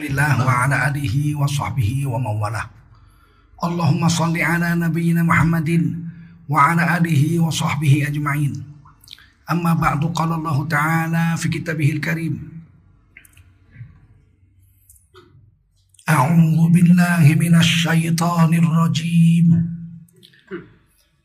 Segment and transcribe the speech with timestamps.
[0.00, 2.66] رسول الله وعلى آله وصحبه ومن والاه.
[3.64, 5.70] اللهم صل على نبينا محمد
[6.48, 8.64] وعلى آله وصحبه أجمعين.
[9.50, 12.34] أما بعد قال الله تعالى في كتابه الكريم
[16.08, 19.48] أعوذ بالله من الشيطان الرجيم.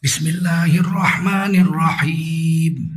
[0.03, 2.94] بسم الله الرحمن الرحيم.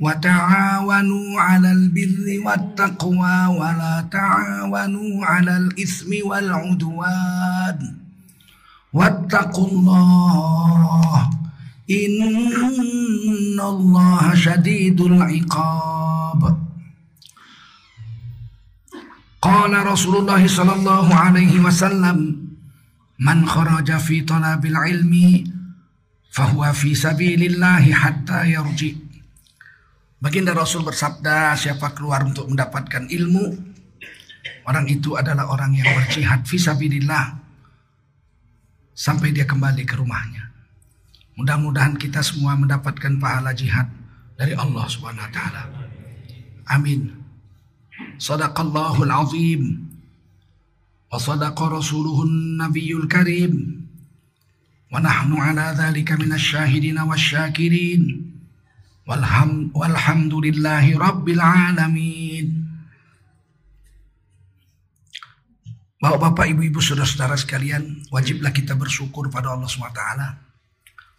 [0.00, 7.96] وتعاونوا على البر والتقوى ولا تعاونوا على الإثم والعدوان.
[8.92, 11.30] واتقوا الله
[11.90, 16.40] إن الله شديد العقاب.
[19.42, 22.18] قال رسول الله صلى الله عليه وسلم
[23.20, 25.44] من خرج في طلب العلم
[26.32, 29.09] فهو في سبيل الله حتى يرجئ
[30.20, 33.56] Baginda Rasul bersabda, siapa keluar untuk mendapatkan ilmu,
[34.68, 37.40] orang itu adalah orang yang berjihad fisabilillah
[38.92, 40.52] sampai dia kembali ke rumahnya.
[41.40, 43.88] Mudah-mudahan kita semua mendapatkan pahala jihad
[44.36, 45.62] dari Allah Subhanahu wa taala.
[46.68, 47.16] Amin.
[48.20, 49.88] Sadaqallahul azim
[51.08, 53.88] wa sadaqa rasuluhun nabiyul karim
[54.92, 58.29] wa nahnu ala dhalika minasyahidin wasyakirin.
[59.08, 62.48] Walham, walhamdulillahi rabbil alamin.
[66.00, 70.02] Bapak-bapak, ibu-ibu, saudara-saudara sekalian, wajiblah kita bersyukur pada Allah SWT.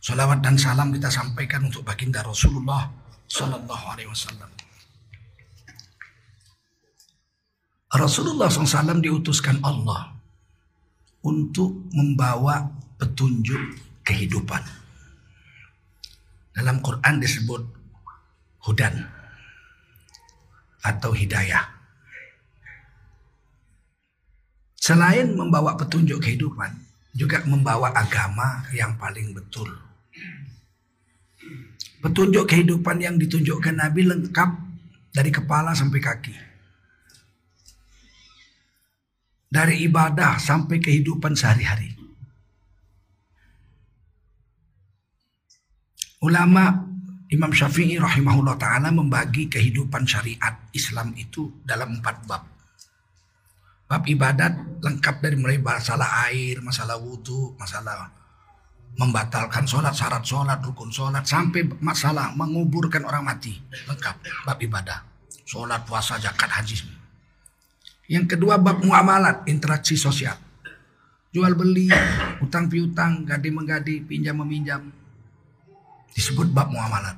[0.01, 2.89] Salawat dan salam kita sampaikan untuk baginda Rasulullah
[3.29, 4.49] Sallallahu Alaihi Wasallam.
[7.91, 10.15] Rasulullah SAW diutuskan Allah
[11.21, 12.65] untuk membawa
[12.97, 14.80] petunjuk kehidupan.
[16.51, 17.63] Dalam Quran disebut
[18.67, 19.07] hudan
[20.81, 21.63] atau hidayah.
[24.81, 26.73] Selain membawa petunjuk kehidupan,
[27.13, 29.69] juga membawa agama yang paling betul.
[32.01, 34.49] Petunjuk kehidupan yang ditunjukkan Nabi lengkap
[35.13, 36.35] dari kepala sampai kaki.
[39.51, 42.00] Dari ibadah sampai kehidupan sehari-hari.
[46.21, 46.69] Ulama
[47.33, 52.45] Imam Syafi'i rahimahullah ta'ala membagi kehidupan syariat Islam itu dalam empat bab.
[53.89, 54.53] Bab ibadat
[54.85, 58.13] lengkap dari mulai masalah air, masalah wudhu, masalah
[59.01, 63.57] membatalkan sholat, syarat sholat, rukun sholat, sampai masalah menguburkan orang mati.
[63.89, 65.01] Lengkap bab ibadah.
[65.41, 66.85] Sholat, puasa, zakat, haji.
[68.13, 70.37] Yang kedua bab muamalat, interaksi sosial.
[71.33, 71.89] Jual beli,
[72.45, 75.00] utang piutang, gadi menggadi, pinjam meminjam,
[76.15, 77.17] disebut bab muamalat.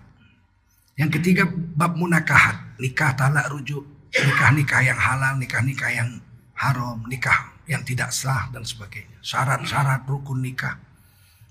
[0.94, 3.82] Yang ketiga bab munakahat, nikah talak rujuk,
[4.14, 6.10] nikah-nikah yang halal, nikah-nikah yang
[6.54, 9.18] haram, nikah yang tidak sah dan sebagainya.
[9.26, 10.78] Syarat-syarat rukun nikah.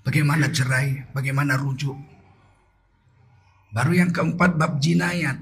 [0.03, 1.95] Bagaimana cerai, bagaimana rujuk.
[3.73, 5.41] Baru yang keempat bab jinayat.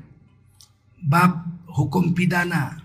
[1.01, 2.78] Bab hukum pidana.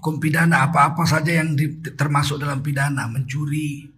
[0.00, 1.54] Hukum pidana apa-apa saja yang
[1.94, 3.06] termasuk dalam pidana.
[3.06, 3.93] Mencuri,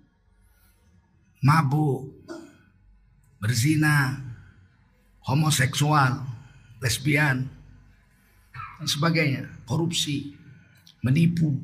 [1.43, 2.09] mabuk,
[3.41, 4.17] berzina,
[5.27, 6.23] homoseksual,
[6.81, 7.49] lesbian,
[8.79, 10.37] dan sebagainya, korupsi,
[11.01, 11.57] menipu.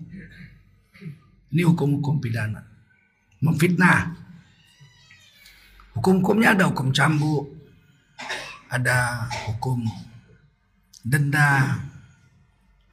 [1.52, 2.64] Ini hukum-hukum pidana.
[3.44, 4.16] Memfitnah.
[5.92, 7.52] Hukum-hukumnya ada hukum cambuk,
[8.72, 9.84] ada hukum
[11.04, 11.76] denda,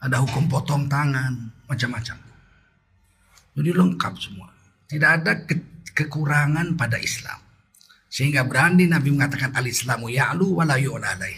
[0.04, 2.18] ada hukum potong tangan, macam-macam.
[3.56, 4.52] Jadi lengkap semua.
[4.92, 5.32] Tidak ada
[6.00, 7.44] kekurangan pada Islam.
[8.08, 11.38] Sehingga berani Nabi mengatakan al-Islamu ya'lu wa la alaih.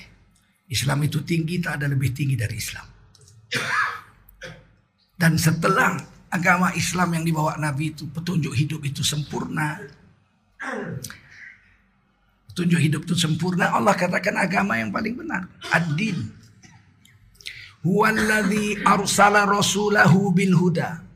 [0.72, 2.88] Islam itu tinggi, tak ada lebih tinggi dari Islam.
[5.20, 6.00] Dan setelah
[6.32, 9.84] agama Islam yang dibawa Nabi itu, petunjuk hidup itu sempurna.
[12.48, 13.76] Petunjuk hidup itu sempurna.
[13.76, 15.52] Allah katakan agama yang paling benar.
[15.76, 16.32] Ad-din.
[18.88, 21.11] Arsala rasulahu bil huda.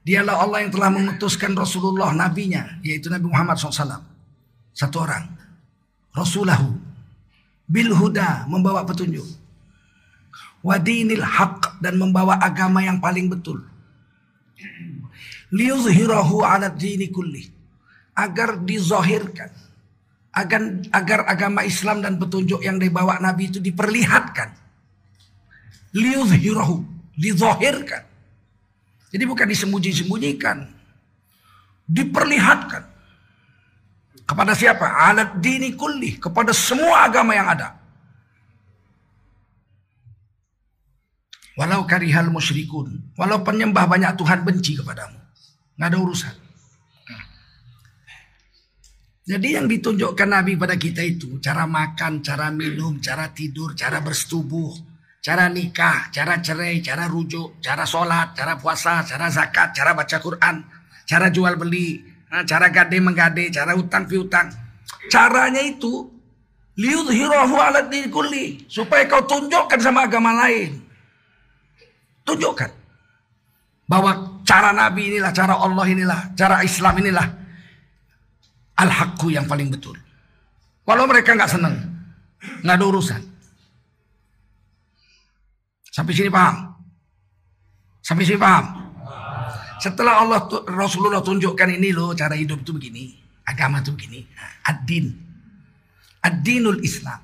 [0.00, 4.00] Dialah Allah yang telah mengutuskan Rasulullah nabinya, yaitu Nabi Muhammad SAW.
[4.72, 5.28] Satu orang.
[6.16, 6.72] Rasulahu.
[7.68, 9.28] Bil huda membawa petunjuk.
[10.64, 13.60] Wadinil haq dan membawa agama yang paling betul.
[15.52, 17.46] Liuzhirahu ala dini kulli.
[18.16, 19.52] Agar dizohirkan.
[20.30, 20.62] Agar,
[20.94, 24.56] agar agama Islam dan petunjuk yang dibawa Nabi itu diperlihatkan.
[25.92, 26.82] Liuzhirahu.
[27.14, 28.09] Dizohirkan.
[29.10, 30.70] Jadi bukan disembunyi-sembunyikan.
[31.90, 32.82] Diperlihatkan.
[34.22, 34.86] Kepada siapa?
[34.86, 36.22] Alat dini kulli.
[36.22, 37.74] Kepada semua agama yang ada.
[41.58, 43.14] Walau karihal musyrikun.
[43.18, 45.18] Walau penyembah banyak Tuhan benci kepadamu.
[45.74, 46.34] Nggak ada urusan.
[49.30, 54.89] Jadi yang ditunjukkan Nabi pada kita itu cara makan, cara minum, cara tidur, cara bersetubuh,
[55.20, 60.64] cara nikah, cara cerai, cara rujuk, cara sholat, cara puasa, cara zakat, cara baca Quran,
[61.04, 62.00] cara jual beli,
[62.48, 64.48] cara gade menggade, cara utang piutang.
[65.12, 66.08] Caranya itu
[66.80, 70.80] liudhirahu ala kulli supaya kau tunjukkan sama agama lain.
[72.24, 72.70] Tunjukkan
[73.84, 77.26] bahwa cara Nabi inilah, cara Allah inilah, cara Islam inilah
[78.80, 80.00] al-haqqu yang paling betul.
[80.88, 81.76] Walau mereka nggak senang,
[82.64, 83.29] nggak ada urusan.
[86.00, 86.56] Sampai sini paham?
[88.00, 88.64] Sampai sini paham?
[89.84, 94.24] Setelah Allah Rasulullah tunjukkan ini loh cara hidup itu begini, agama itu begini,
[94.64, 95.12] ad-din.
[96.24, 97.20] Ad-dinul Islam.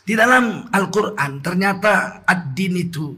[0.00, 3.12] Di dalam Al-Quran ternyata ad-din itu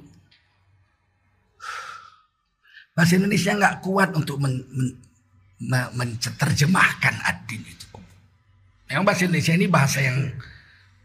[2.90, 4.66] bahasa Indonesia nggak kuat untuk men,
[5.62, 7.86] men, ad-din itu.
[8.90, 10.18] Yang bahasa Indonesia ini bahasa yang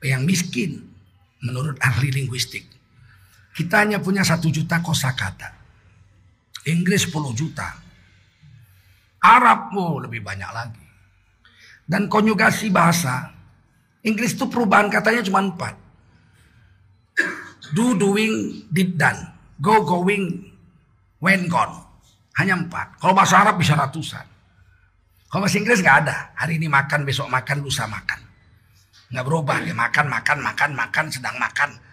[0.01, 0.81] yang miskin
[1.45, 2.75] menurut ahli linguistik.
[3.55, 5.47] Kita hanya punya satu juta kosakata.
[6.67, 7.71] Inggris 10 juta.
[9.23, 10.85] Arab oh, lebih banyak lagi.
[11.87, 13.31] Dan konjugasi bahasa.
[14.03, 15.73] Inggris itu perubahan katanya cuma empat.
[17.71, 19.17] Do, doing, did, done.
[19.63, 20.51] Go, going,
[21.23, 21.79] when, gone.
[22.35, 22.99] Hanya empat.
[22.99, 24.25] Kalau bahasa Arab bisa ratusan.
[25.31, 26.35] Kalau bahasa Inggris nggak ada.
[26.35, 28.19] Hari ini makan, besok makan, lusa makan.
[29.15, 29.57] Nggak berubah.
[29.63, 31.84] Ya makan, makan, makan, makan, sedang makan.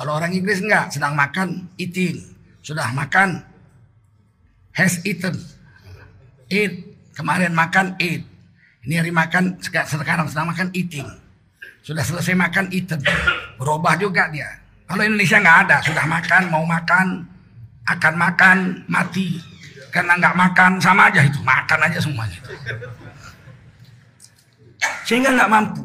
[0.00, 2.16] Kalau orang Inggris nggak, sedang makan, eating.
[2.64, 3.44] Sudah makan,
[4.72, 5.36] has eaten.
[6.48, 6.88] Eat.
[7.12, 8.24] Kemarin makan, eat.
[8.88, 11.04] Ini hari makan, sekarang sedang makan, eating.
[11.84, 12.96] Sudah selesai makan, eaten.
[13.60, 14.48] Berubah juga dia.
[14.88, 17.28] Kalau Indonesia nggak ada, sudah makan, mau makan,
[17.84, 18.56] akan makan,
[18.88, 19.36] mati
[19.90, 22.38] karena nggak makan sama aja itu makan aja semuanya
[25.04, 25.82] sehingga nggak mampu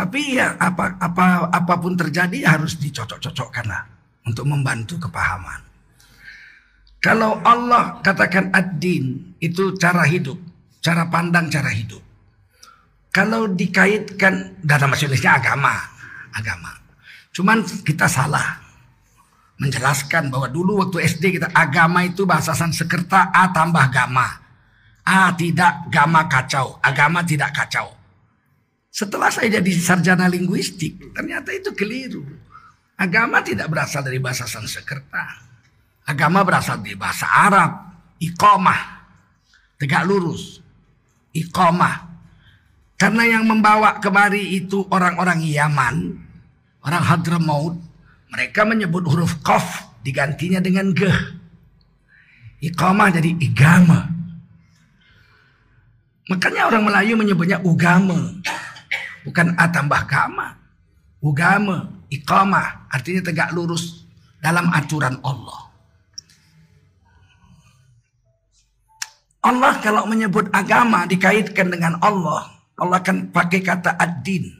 [0.00, 3.84] tapi ya apa apa apa pun terjadi harus dicocok-cocokkan lah
[4.24, 5.60] untuk membantu kepahaman
[7.04, 10.40] kalau Allah katakan ad-din itu cara hidup
[10.80, 12.00] cara pandang cara hidup
[13.12, 15.76] kalau dikaitkan dalam maksudnya agama
[16.32, 16.72] agama
[17.36, 18.56] cuman kita salah
[19.60, 24.40] menjelaskan bahwa dulu waktu SD kita agama itu bahasa Sanskerta A tambah gama.
[25.04, 27.99] A tidak gama kacau, agama tidak kacau.
[29.00, 32.20] Setelah saya jadi sarjana linguistik, ternyata itu keliru.
[33.00, 35.40] Agama tidak berasal dari bahasa Sanskerta.
[36.04, 39.00] Agama berasal dari bahasa Arab, iqamah.
[39.80, 40.60] Tegak lurus.
[41.32, 42.12] Iqamah.
[43.00, 45.96] Karena yang membawa kemari itu orang-orang Yaman,
[46.84, 47.80] orang Hadramaut,
[48.28, 51.08] mereka menyebut huruf qaf digantinya dengan ge.
[52.68, 54.12] Iqamah jadi igama.
[56.28, 58.36] Makanya orang Melayu menyebutnya ugama.
[59.26, 60.56] Bukan a tambah gama.
[61.20, 64.08] Ugama, iqamah artinya tegak lurus
[64.40, 65.68] dalam aturan Allah.
[69.40, 74.52] Allah kalau menyebut agama dikaitkan dengan Allah, Allah akan pakai kata ad-din.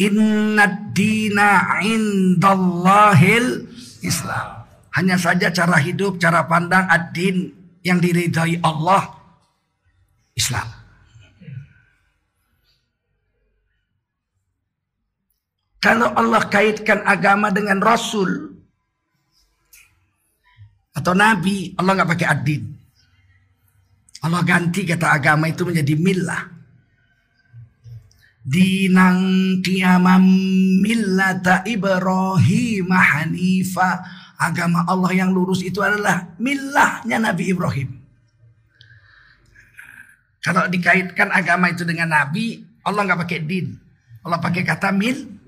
[0.00, 3.68] Inna dina indallahil
[4.04, 4.64] Islam.
[4.94, 7.52] Hanya saja cara hidup, cara pandang ad-din
[7.84, 9.16] yang diridhai Allah
[10.32, 10.83] Islam.
[15.84, 18.56] Kalau Allah kaitkan agama dengan Rasul.
[20.96, 22.64] Atau Nabi, Allah nggak pakai ad-din.
[24.24, 26.54] Allah ganti kata agama itu menjadi milah
[28.44, 29.20] dinang
[29.64, 30.24] qiyamam
[30.80, 34.04] millata Ibrahim hanifa.
[34.34, 37.90] Agama Allah yang lurus itu adalah millahnya Nabi Ibrahim.
[40.44, 43.76] Kalau dikaitkan agama itu dengan Nabi Allah nggak pakai din.
[44.24, 45.43] Allah pakai kata mil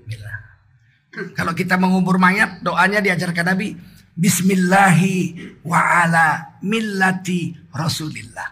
[1.33, 3.73] kalau kita mengubur mayat doanya diajarkan Nabi
[4.17, 8.49] Bismillahi wa ala millati Rasulillah.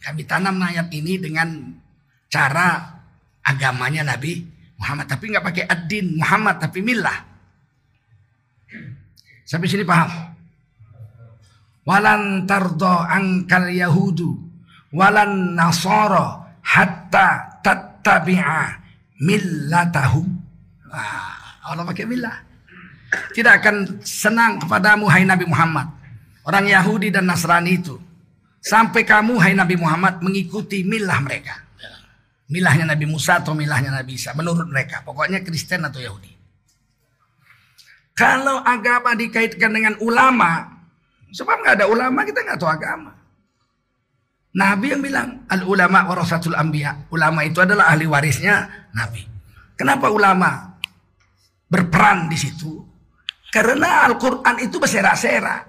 [0.00, 1.72] Kami tanam mayat ini dengan
[2.28, 3.00] cara
[3.40, 4.44] agamanya Nabi
[4.76, 7.16] Muhammad tapi nggak pakai ad-din Muhammad tapi milah
[9.44, 10.08] sampai sini paham?
[11.84, 14.50] Walan tardo angkal yahudu
[14.94, 18.78] walan nasoro hatta tattabi'a
[19.22, 20.26] millatahum.
[20.90, 21.39] Ah,
[21.70, 22.50] Allah pakai milah
[23.34, 25.90] tidak akan senang kepadamu hai Nabi Muhammad.
[26.46, 27.98] Orang Yahudi dan Nasrani itu.
[28.62, 31.58] Sampai kamu hai Nabi Muhammad mengikuti milah mereka.
[32.50, 35.06] Milahnya Nabi Musa atau milahnya Nabi Isa menurut mereka.
[35.06, 36.34] Pokoknya Kristen atau Yahudi.
[38.14, 40.66] Kalau agama dikaitkan dengan ulama,
[41.30, 43.16] sebab nggak ada ulama kita nggak tahu agama.
[44.50, 47.06] Nabi yang bilang al ulama warasatul anbiya.
[47.14, 49.22] Ulama itu adalah ahli warisnya Nabi.
[49.78, 50.69] Kenapa ulama
[51.70, 52.82] berperan di situ?
[53.54, 55.62] Karena Al-Quran itu berserak-serak.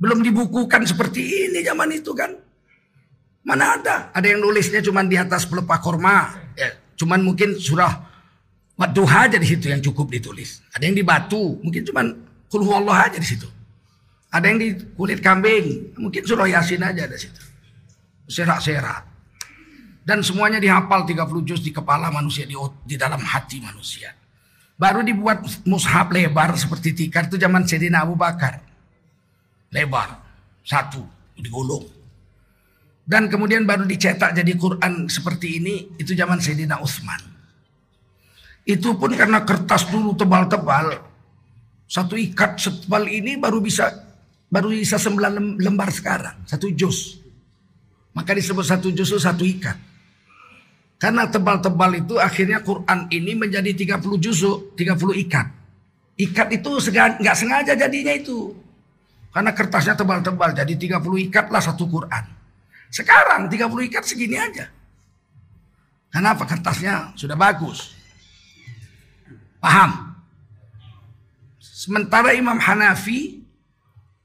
[0.00, 2.32] Belum dibukukan seperti ini zaman itu kan.
[3.44, 4.08] Mana ada?
[4.16, 6.32] Ada yang nulisnya cuma di atas pelepah korma.
[6.56, 8.10] Ya, cuman mungkin surah
[8.80, 10.64] Wadduha aja di situ yang cukup ditulis.
[10.72, 12.00] Ada yang di batu, mungkin cuma
[12.48, 13.44] kulhu Allah aja di situ.
[14.32, 17.44] Ada yang di kulit kambing, mungkin surah Yasin aja di situ.
[18.24, 19.09] Serak-serak.
[20.00, 22.56] Dan semuanya dihafal 30 juz di kepala manusia, di,
[22.88, 24.16] di dalam hati manusia.
[24.80, 28.64] Baru dibuat mushaf lebar seperti tikar itu zaman Sayyidina Abu Bakar.
[29.76, 30.16] Lebar.
[30.64, 31.04] Satu.
[31.36, 31.84] Digulung.
[33.04, 36.00] Dan kemudian baru dicetak jadi Quran seperti ini.
[36.00, 37.20] Itu zaman Sayyidina Utsman.
[38.64, 40.96] Itu pun karena kertas dulu tebal-tebal.
[41.84, 43.92] Satu ikat setebal ini baru bisa
[44.48, 46.48] baru bisa sembilan lembar sekarang.
[46.48, 47.20] Satu juz.
[48.16, 49.89] Maka disebut satu juz itu satu ikat.
[51.00, 55.46] Karena tebal-tebal itu akhirnya Quran ini menjadi 30 juzuk, 30 ikat.
[56.20, 58.52] Ikat itu nggak sengaja jadinya itu.
[59.32, 61.00] Karena kertasnya tebal-tebal jadi 30
[61.32, 62.24] ikat lah satu Quran.
[62.92, 64.68] Sekarang 30 ikat segini aja.
[66.12, 67.96] Kenapa kertasnya sudah bagus.
[69.56, 70.12] Paham?
[71.56, 73.40] Sementara Imam Hanafi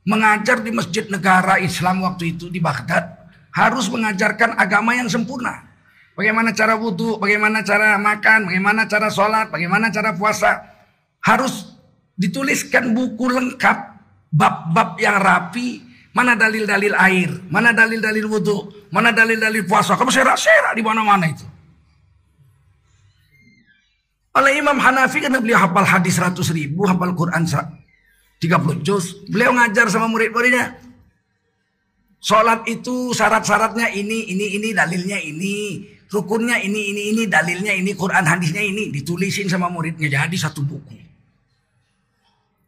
[0.03, 5.75] mengajar di masjid negara Islam waktu itu di Baghdad harus mengajarkan agama yang sempurna.
[6.15, 10.63] Bagaimana cara wudhu, bagaimana cara makan, bagaimana cara sholat, bagaimana cara puasa.
[11.19, 11.75] Harus
[12.15, 13.77] dituliskan buku lengkap,
[14.31, 15.84] bab-bab yang rapi,
[16.15, 20.00] mana dalil-dalil air, mana dalil-dalil wudhu, mana dalil-dalil puasa.
[20.00, 21.43] Kamu serak-serak di mana-mana itu.
[24.36, 29.19] Oleh Imam Hanafi karena beliau hafal hadis 100 ribu, hafal Quran 30 juz.
[29.27, 30.79] Beliau ngajar sama murid-muridnya.
[32.19, 35.88] Sholat itu syarat-syaratnya ini, ini, ini, dalilnya ini.
[36.06, 38.94] Rukunnya ini, ini, ini, dalilnya ini, Quran hadisnya ini.
[38.94, 40.96] Ditulisin sama muridnya jadi satu buku.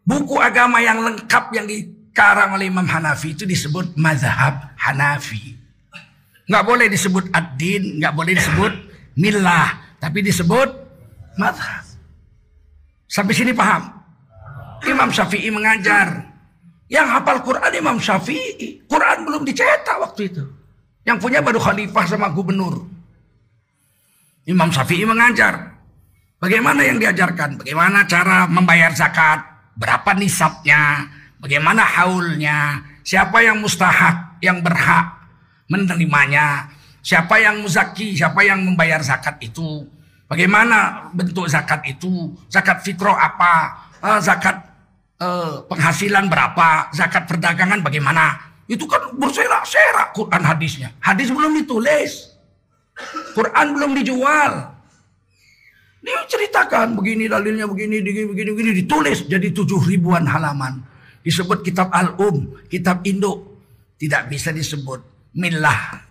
[0.08, 5.53] Buku agama yang lengkap yang dikarang oleh Imam Hanafi itu disebut mazhab Hanafi.
[6.48, 8.72] Nggak boleh disebut ad-din, nggak boleh disebut
[9.20, 10.70] milah, tapi disebut
[11.36, 11.84] mazhab.
[13.08, 13.91] Sampai sini paham?
[14.88, 16.24] Imam Syafi'i mengajar.
[16.88, 18.88] Yang hafal Quran Imam Syafi'i.
[18.88, 20.44] Quran belum dicetak waktu itu.
[21.03, 22.96] Yang punya baru khalifah sama gubernur.
[24.47, 25.75] Imam Syafi'i mengajar.
[26.39, 27.59] Bagaimana yang diajarkan?
[27.59, 29.43] Bagaimana cara membayar zakat?
[29.75, 31.03] Berapa nisabnya?
[31.43, 32.79] Bagaimana haulnya?
[33.03, 35.19] Siapa yang mustahak, yang berhak
[35.67, 36.71] menerimanya?
[37.03, 38.15] Siapa yang muzaki?
[38.15, 39.83] Siapa yang membayar zakat itu?
[40.31, 42.31] Bagaimana bentuk zakat itu?
[42.47, 43.53] Zakat fitrah apa?
[43.99, 44.63] Uh, zakat
[45.19, 46.87] uh, penghasilan berapa?
[46.95, 48.39] Zakat perdagangan bagaimana?
[48.67, 50.91] Itu kan berserak-serak Quran hadisnya.
[50.99, 52.26] Hadis belum ditulis.
[53.37, 54.53] Quran belum dijual.
[56.01, 60.81] Dia ceritakan begini dalilnya begini, begini, begini, begini ditulis jadi tujuh ribuan halaman.
[61.21, 63.59] Disebut kitab Al-Um, kitab Induk.
[63.97, 65.01] Tidak bisa disebut
[65.35, 66.05] milah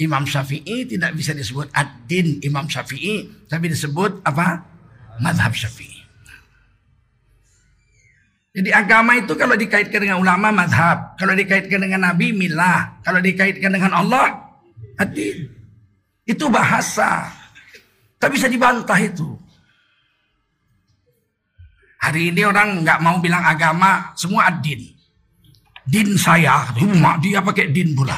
[0.00, 4.64] Imam Syafi'i, tidak bisa disebut ad-din Imam Syafi'i, tapi disebut apa?
[5.20, 6.02] Madhab Syafi'i.
[8.58, 13.70] Jadi agama itu kalau dikaitkan dengan ulama madhab, kalau dikaitkan dengan Nabi milah, kalau dikaitkan
[13.70, 14.56] dengan Allah
[14.98, 15.57] ad-din.
[16.28, 17.32] Itu bahasa.
[18.20, 19.32] Tak bisa dibantah itu.
[22.04, 24.92] Hari ini orang nggak mau bilang agama, semua ad-din.
[25.88, 26.68] Din saya,
[27.00, 28.14] mak dia pakai din pula.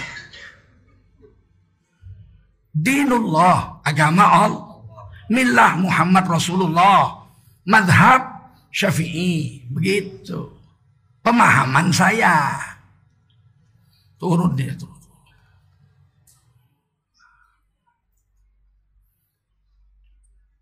[2.74, 4.66] Dinullah, agama Allah.
[5.30, 7.22] Milah Muhammad Rasulullah.
[7.62, 9.62] Madhab Syafi'i.
[9.70, 10.50] Begitu.
[11.22, 12.58] Pemahaman saya.
[14.18, 14.89] Turun dia turun.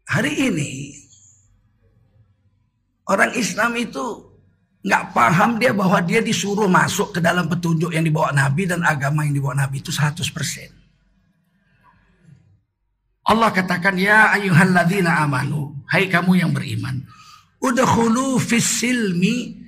[0.08, 0.96] Hari ini
[3.12, 4.24] orang Islam itu
[4.80, 9.28] nggak paham dia bahwa dia disuruh masuk ke dalam petunjuk yang dibawa Nabi dan agama
[9.28, 10.24] yang dibawa Nabi itu 100%.
[13.28, 17.04] Allah katakan ya ayyuhalladzina amanu, hai kamu yang beriman,
[17.60, 19.60] udkhulu fis silmi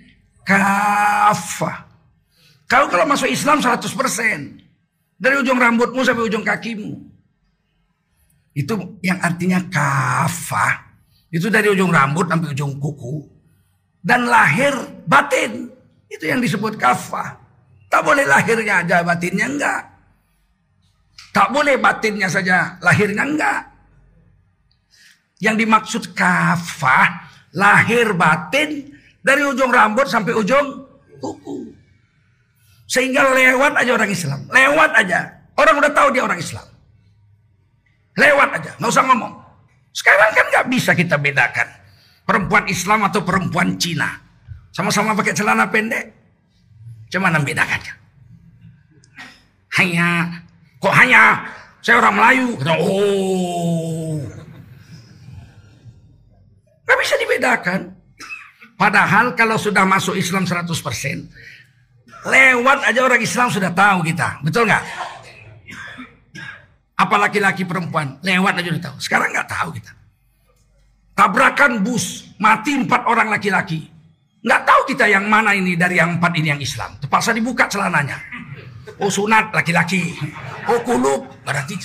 [0.49, 1.85] kafah.
[2.65, 3.93] Kau kalau masuk Islam 100%.
[5.21, 7.10] Dari ujung rambutmu sampai ujung kakimu.
[8.53, 10.91] Itu yang artinya kafah.
[11.31, 13.23] Itu dari ujung rambut sampai ujung kuku.
[14.03, 14.75] Dan lahir
[15.07, 15.71] batin.
[16.11, 17.39] Itu yang disebut kafah.
[17.91, 19.83] Tak boleh lahirnya aja batinnya enggak.
[21.31, 23.61] Tak boleh batinnya saja lahirnya enggak.
[25.39, 30.87] Yang dimaksud kafah Lahir batin dari ujung rambut sampai ujung
[31.19, 31.75] kuku.
[32.87, 34.41] Sehingga lewat aja orang Islam.
[34.51, 35.21] Lewat aja.
[35.59, 36.67] Orang udah tahu dia orang Islam.
[38.19, 38.71] Lewat aja.
[38.79, 39.33] Nggak usah ngomong.
[39.91, 41.69] Sekarang kan nggak bisa kita bedakan.
[42.27, 44.11] Perempuan Islam atau perempuan Cina.
[44.71, 46.15] Sama-sama pakai celana pendek.
[47.11, 47.95] Cuma membedakannya.
[49.79, 50.09] Hanya.
[50.79, 51.43] Kok hanya?
[51.83, 52.49] Saya orang Melayu.
[52.79, 54.21] oh.
[56.87, 57.81] Gak bisa dibedakan.
[58.75, 60.71] Padahal kalau sudah masuk Islam 100%.
[62.21, 64.41] Lewat aja orang Islam sudah tahu kita.
[64.45, 64.85] Betul nggak?
[67.01, 68.21] Apa laki-laki perempuan.
[68.21, 68.97] Lewat aja udah tahu.
[69.01, 69.93] Sekarang nggak tahu kita.
[71.17, 72.29] Tabrakan bus.
[72.37, 73.89] Mati empat orang laki-laki.
[74.45, 77.01] Nggak tahu kita yang mana ini dari yang empat ini yang Islam.
[77.01, 78.21] Terpaksa dibuka celananya.
[79.01, 80.13] Oh sunat laki-laki.
[80.69, 81.25] Oh kulub.
[81.41, 81.81] Berarti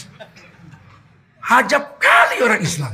[1.48, 2.91] hajab kali orang Islam.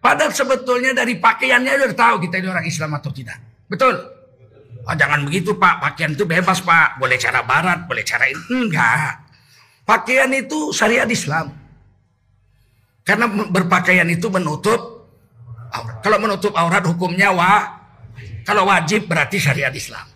[0.00, 3.36] Padahal sebetulnya dari pakaiannya udah tahu kita ini orang Islam atau tidak.
[3.68, 3.94] Betul.
[4.80, 6.96] Oh, jangan begitu Pak, pakaian itu bebas Pak.
[6.96, 8.40] Boleh cara barat, boleh cara ini.
[8.48, 9.29] Enggak.
[9.90, 11.50] Pakaian itu syariat Islam.
[13.02, 15.10] Karena berpakaian itu menutup
[15.74, 15.98] aurat.
[15.98, 17.82] Kalau menutup aurat hukumnya wa.
[18.46, 20.06] Kalau wajib berarti syariat Islam.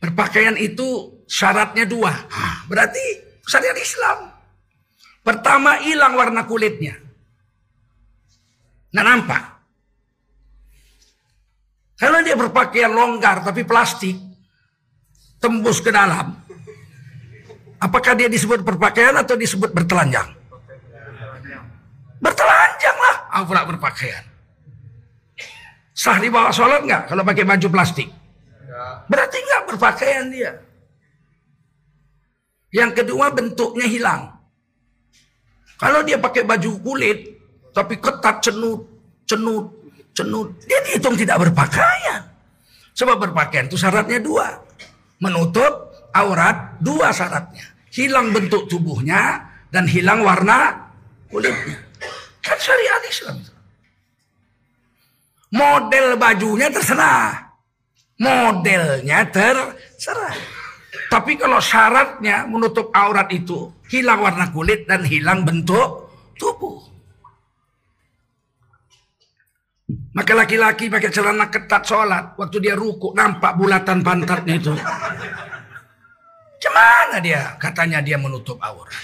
[0.00, 2.16] Berpakaian itu syaratnya dua.
[2.72, 3.04] Berarti
[3.44, 4.32] syariat Islam.
[5.20, 6.96] Pertama hilang warna kulitnya.
[8.96, 9.42] Nggak nampak.
[12.00, 14.33] Karena dia berpakaian longgar tapi plastik
[15.44, 16.32] tembus ke dalam.
[17.76, 20.32] Apakah dia disebut berpakaian atau disebut bertelanjang?
[22.16, 23.16] Bertelanjang lah.
[23.44, 24.24] Pula berpakaian.
[25.92, 28.08] Sah dibawa sholat nggak kalau pakai baju plastik?
[29.04, 30.52] Berarti nggak berpakaian dia.
[32.72, 34.32] Yang kedua bentuknya hilang.
[35.76, 37.36] Kalau dia pakai baju kulit
[37.76, 38.80] tapi ketat cenut,
[39.28, 39.68] cenut,
[40.16, 40.56] cenut.
[40.64, 42.32] Dia dihitung tidak berpakaian.
[42.96, 44.63] Sebab berpakaian itu syaratnya dua.
[45.24, 45.72] Menutup
[46.12, 47.64] aurat dua syaratnya.
[47.88, 49.40] Hilang bentuk tubuhnya
[49.72, 50.76] dan hilang warna
[51.32, 51.80] kulitnya.
[52.44, 53.40] Kan syariat Islam.
[55.54, 57.56] Model bajunya terserah.
[58.20, 60.36] Modelnya terserah.
[61.10, 66.93] Tapi kalau syaratnya menutup aurat itu hilang warna kulit dan hilang bentuk tubuh.
[70.14, 72.38] Maka laki-laki pakai celana ketat sholat.
[72.38, 74.70] Waktu dia ruku nampak bulatan pantatnya itu.
[76.62, 77.58] Gimana dia?
[77.58, 78.94] Katanya dia menutup aurat.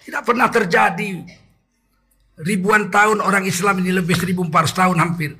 [0.00, 1.20] Tidak pernah terjadi.
[2.40, 5.36] Ribuan tahun orang Islam ini lebih 1400 tahun hampir.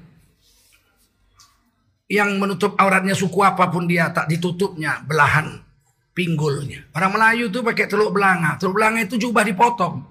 [2.13, 5.65] Yang menutup auratnya suku apa pun dia tak ditutupnya belahan
[6.13, 6.93] pinggulnya.
[6.93, 8.61] Orang Melayu itu pakai teluk belanga.
[8.61, 10.05] Teluk belanga itu jubah dipotong.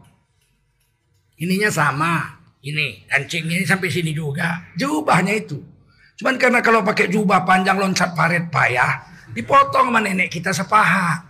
[1.37, 2.38] Ininya sama.
[2.59, 4.59] Ini kancingnya ini sampai sini juga.
[4.75, 5.55] Jubahnya itu.
[6.19, 8.99] Cuman karena kalau pakai jubah panjang loncat paret payah,
[9.31, 11.23] dipotong sama nenek kita sepaha.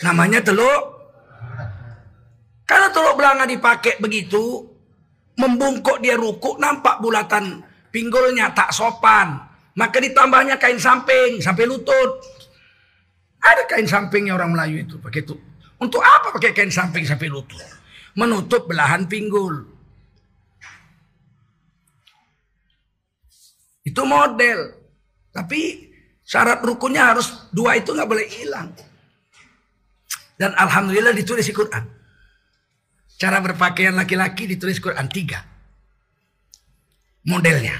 [0.00, 0.96] Namanya teluk.
[2.64, 4.64] Kalau teluk belanga dipakai begitu,
[5.36, 7.60] membungkuk dia rukuk, nampak bulatan
[7.92, 9.36] pinggulnya tak sopan.
[9.76, 12.24] Maka ditambahnya kain samping sampai lutut.
[13.38, 15.36] Ada kain sampingnya orang Melayu itu pakai itu.
[15.78, 17.77] Untuk apa pakai kain samping sampai lutut?
[18.18, 19.62] Menutup belahan pinggul.
[23.86, 24.74] Itu model.
[25.30, 25.86] Tapi
[26.26, 28.74] syarat rukunnya harus dua itu nggak boleh hilang.
[30.34, 31.86] Dan alhamdulillah ditulis di Quran.
[33.18, 35.42] Cara berpakaian laki-laki ditulis Quran tiga.
[37.26, 37.74] Modelnya.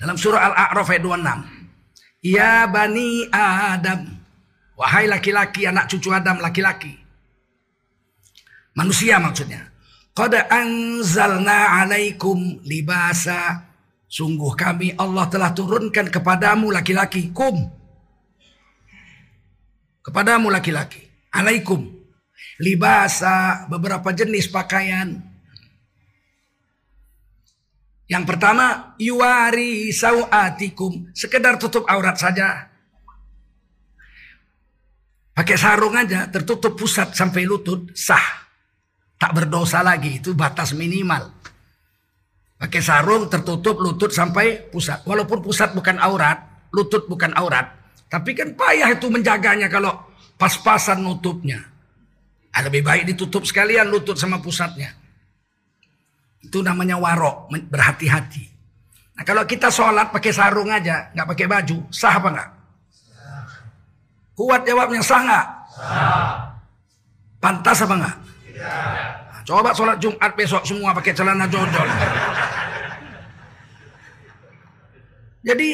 [0.00, 2.24] Dalam surah Al-A'raf ayat 26.
[2.24, 4.08] Ya bani Adam.
[4.76, 6.99] Wahai laki-laki anak cucu Adam laki-laki.
[8.74, 9.70] Manusia maksudnya.
[10.14, 13.66] Qad anzalna alaikum libasa.
[14.10, 17.30] Sungguh kami Allah telah turunkan kepadamu laki-laki.
[17.30, 17.56] Kum.
[20.02, 21.06] Kepadamu laki-laki.
[21.30, 21.86] Alaikum.
[22.58, 23.66] Libasa.
[23.70, 25.14] Beberapa jenis pakaian.
[28.10, 28.98] Yang pertama.
[28.98, 31.14] Yuari sawatikum.
[31.14, 32.66] Sekedar tutup aurat saja.
[35.30, 36.26] Pakai sarung aja.
[36.26, 37.94] Tertutup pusat sampai lutut.
[37.94, 38.49] Sah
[39.20, 41.28] tak berdosa lagi itu batas minimal.
[42.56, 45.04] Pakai sarung tertutup lutut sampai pusat.
[45.04, 46.40] Walaupun pusat bukan aurat
[46.72, 47.80] lutut bukan aurat
[48.10, 49.94] tapi kan payah itu menjaganya kalau
[50.34, 51.62] pas-pasan nutupnya.
[52.50, 54.90] Ah, lebih baik ditutup sekalian lutut sama pusatnya.
[56.42, 58.44] Itu namanya warok berhati-hati.
[59.14, 62.50] Nah kalau kita sholat pakai sarung aja nggak pakai baju sah apa nggak?
[64.34, 65.46] Kuat jawabnya sah nggak?
[65.76, 66.50] Sah.
[67.40, 68.16] Pantas apa enggak?
[68.60, 71.88] Nah, coba sholat Jumat besok semua pakai celana jodol.
[75.40, 75.68] Jadi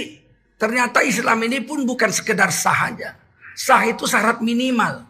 [0.54, 3.18] ternyata Islam ini pun bukan sekedar sah aja.
[3.58, 5.02] Sah itu syarat minimal.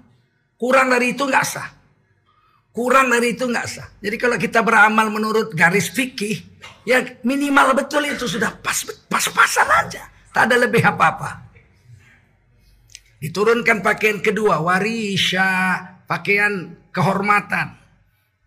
[0.56, 1.68] Kurang dari itu nggak sah.
[2.72, 3.88] Kurang dari itu nggak sah.
[4.00, 6.40] Jadi kalau kita beramal menurut garis fikih,
[6.88, 8.80] ya minimal betul itu sudah pas
[9.12, 10.08] pas-pasan aja.
[10.32, 11.44] Tak ada lebih apa-apa.
[13.20, 15.48] Diturunkan pakaian kedua, warisya,
[16.04, 17.76] pakaian kehormatan,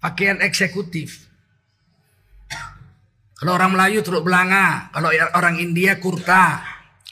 [0.02, 1.30] pakaian eksekutif.
[3.38, 6.66] Kalau orang Melayu turut belanga, kalau orang India kurta,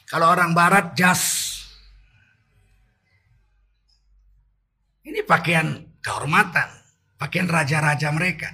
[0.09, 1.53] kalau orang Barat jas.
[5.05, 6.67] Ini pakaian kehormatan,
[7.21, 8.51] pakaian raja-raja mereka.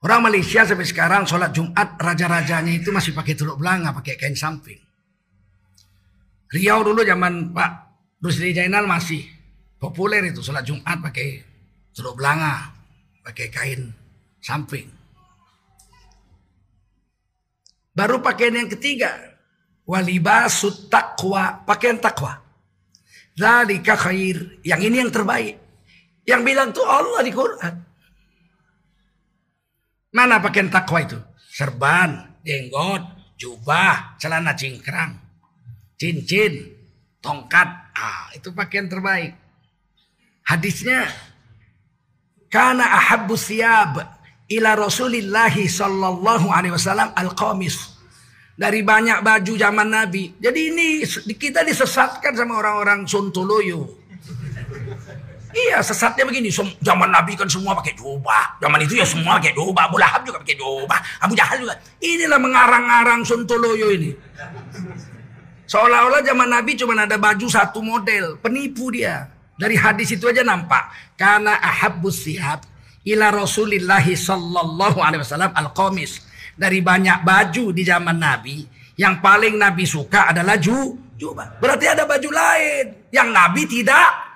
[0.00, 4.78] Orang Malaysia sampai sekarang sholat Jumat raja-rajanya itu masih pakai tuluk belanga, pakai kain samping.
[6.54, 7.70] Riau dulu zaman Pak
[8.22, 9.39] Rusdi Jainal masih
[9.80, 11.40] populer itu sholat Jumat pakai
[11.96, 12.70] tuluk belanga,
[13.24, 13.90] pakai kain
[14.38, 14.86] samping.
[17.90, 19.10] Baru pakaian yang ketiga,
[19.88, 22.38] walibasut takwa, pakaian takwa.
[23.34, 25.56] Zalika khair, yang ini yang terbaik.
[26.28, 27.74] Yang bilang tuh Allah di Quran.
[30.14, 31.18] Mana pakaian takwa itu?
[31.50, 33.02] Serban, jenggot,
[33.40, 35.18] jubah, celana cingkrang,
[35.98, 36.72] cincin,
[37.18, 37.68] tongkat.
[37.96, 39.49] Ah, itu pakaian terbaik.
[40.50, 41.06] Hadisnya
[42.50, 44.02] karena ahabbu siyab
[44.50, 48.02] ila Rasulillahi sallallahu alaihi wasallam al-qamis.
[48.58, 50.36] Dari banyak baju zaman Nabi.
[50.36, 50.88] Jadi ini
[51.32, 53.88] kita disesatkan sama orang-orang Sontoloyo.
[55.50, 56.52] Iya sesatnya begini.
[56.52, 58.60] Zaman Nabi kan semua pakai jubah.
[58.60, 59.88] Zaman itu ya semua pakai jubah.
[59.88, 60.98] Abu Lahab juga pakai jubah.
[61.24, 61.72] Abu Jahal juga.
[62.04, 64.12] Inilah mengarang-arang Sontoloyo ini.
[65.64, 68.36] Seolah-olah zaman Nabi cuma ada baju satu model.
[68.44, 69.39] Penipu dia.
[69.60, 70.88] Dari hadis itu aja nampak.
[71.20, 72.64] Karena ahabbus sihab
[73.04, 76.24] ila Rasulillahi sallallahu alaihi wasallam al-qamis.
[76.56, 78.64] Dari banyak baju di zaman Nabi,
[78.96, 81.60] yang paling Nabi suka adalah ju jubah.
[81.60, 84.30] Berarti ada baju lain yang Nabi tidak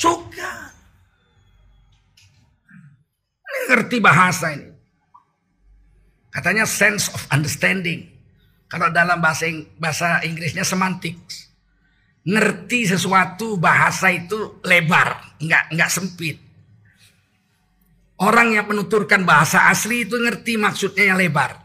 [0.00, 0.52] Suka.
[3.44, 4.72] Ini ngerti bahasa ini.
[6.32, 8.08] Katanya sense of understanding.
[8.72, 11.49] Kalau dalam bahasa bahasa Inggrisnya semantics.
[12.20, 16.36] Ngerti sesuatu bahasa itu lebar, nggak nggak sempit.
[18.20, 21.56] Orang yang menuturkan bahasa asli itu ngerti maksudnya yang lebar.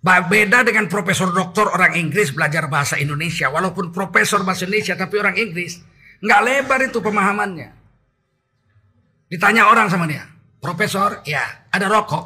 [0.00, 3.52] Beda dengan profesor doktor orang Inggris belajar bahasa Indonesia.
[3.52, 5.76] Walaupun profesor bahasa Indonesia tapi orang Inggris.
[6.24, 7.68] Nggak lebar itu pemahamannya.
[9.28, 10.24] Ditanya orang sama dia.
[10.62, 12.24] Profesor, ya ada rokok.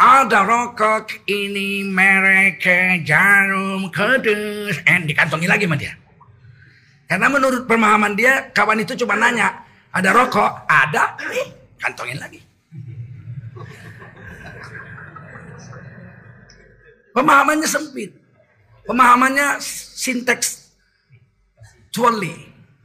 [0.00, 2.64] Ada rokok ini merek
[3.04, 4.80] jarum kudus.
[4.88, 5.92] And dikantongi lagi sama dia.
[7.10, 9.66] Karena menurut pemahaman dia, kawan itu cuma nanya.
[9.90, 10.70] Ada rokok?
[10.70, 11.18] Ada.
[11.26, 11.46] Nih,
[11.82, 12.38] kantongin lagi.
[17.10, 18.14] Pemahamannya sempit.
[18.86, 19.58] Pemahamannya
[19.98, 20.70] sinteks
[21.90, 22.30] tuali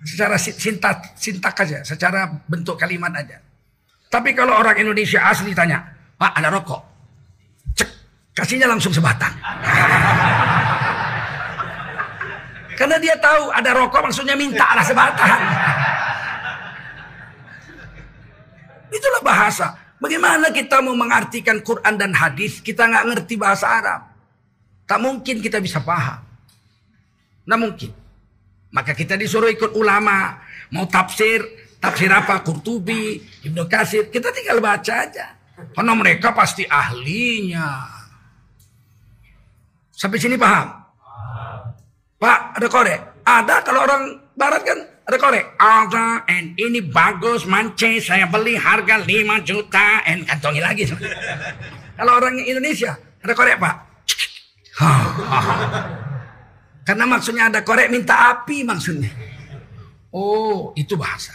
[0.02, 3.38] secara sintak, sintak aja, secara bentuk kalimat aja.
[4.10, 5.86] Tapi kalau orang Indonesia asli tanya,
[6.18, 6.82] Pak ada rokok?
[7.78, 7.90] Cek,
[8.34, 9.34] kasihnya langsung sebatang.
[12.76, 15.42] Karena dia tahu ada rokok maksudnya minta lah sebatang.
[18.92, 19.68] Itulah bahasa.
[20.00, 24.02] Bagaimana kita mau mengartikan Quran dan hadis, kita nggak ngerti bahasa Arab.
[24.86, 26.22] Tak mungkin kita bisa paham.
[27.48, 27.92] Nggak mungkin.
[28.76, 30.44] Maka kita disuruh ikut ulama.
[30.76, 31.42] Mau tafsir,
[31.80, 32.44] tafsir apa?
[32.44, 34.12] Kurtubi, Ibnu Kasir.
[34.12, 35.32] Kita tinggal baca aja.
[35.72, 37.88] Karena mereka pasti ahlinya.
[39.96, 40.85] Sampai sini paham?
[42.26, 43.00] Pak, ada korek?
[43.22, 45.46] Ada kalau orang barat kan ada korek.
[45.62, 49.06] Ada, and ini bagus, mance, saya beli harga 5
[49.46, 50.90] juta, and kantongi lagi.
[52.02, 53.76] kalau orang Indonesia, ada korek pak?
[56.90, 59.14] Karena maksudnya ada korek minta api maksudnya.
[60.10, 61.34] Oh, itu bahasa.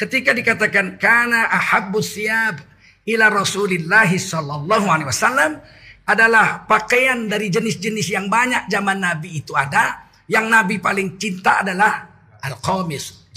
[0.00, 2.60] Ketika dikatakan karena ahabbus siyab
[3.08, 5.60] ila Rasulillah sallallahu alaihi wasallam
[6.04, 10.04] adalah pakaian dari jenis-jenis yang banyak zaman Nabi itu ada.
[10.24, 12.08] Yang Nabi paling cinta adalah
[12.40, 13.28] al-qamis,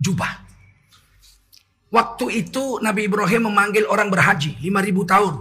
[0.00, 0.44] jubah.
[1.88, 5.34] Waktu itu Nabi Ibrahim memanggil orang berhaji 5000 tahun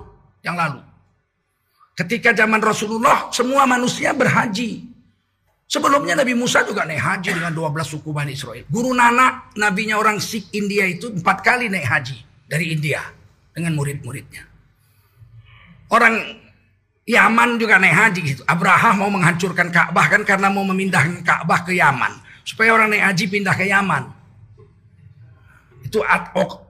[0.46, 0.80] yang lalu.
[1.98, 4.91] Ketika zaman Rasulullah semua manusia berhaji.
[5.63, 8.62] Sebelumnya Nabi Musa juga naik haji dengan 12 suku Bani Israel.
[8.69, 13.02] Guru Nana, nabinya orang Sikh India itu empat kali naik haji dari India
[13.50, 14.46] dengan murid-muridnya.
[15.89, 16.42] Orang
[17.03, 18.41] Yaman juga naik haji gitu.
[18.47, 22.15] Abraha mau menghancurkan Ka'bah kan karena mau memindahkan Ka'bah ke Yaman.
[22.47, 24.03] Supaya orang naik haji pindah ke Yaman.
[25.83, 25.99] Itu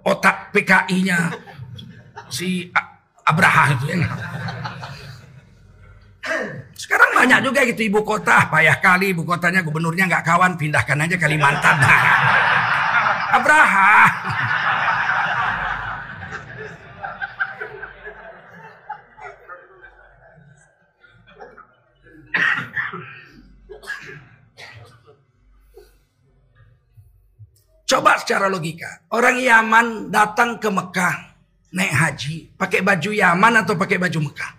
[0.03, 1.37] otak PKI-nya
[2.33, 2.73] si
[3.23, 4.09] Abraha itu ya.
[6.73, 11.15] Sekarang banyak juga gitu ibu kota, payah kali ibu kotanya gubernurnya nggak kawan, pindahkan aja
[11.15, 11.77] Kalimantan.
[13.37, 13.93] Abraha.
[27.83, 31.15] Coba secara logika, orang Yaman datang ke Mekah
[31.73, 34.51] naik haji, pakai baju Yaman atau pakai baju Mekah?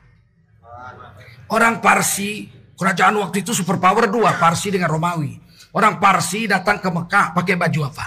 [1.49, 2.45] Orang Parsi,
[2.77, 5.41] kerajaan waktu itu super power dua, Parsi dengan Romawi.
[5.73, 8.07] Orang Parsi datang ke Mekah pakai baju apa?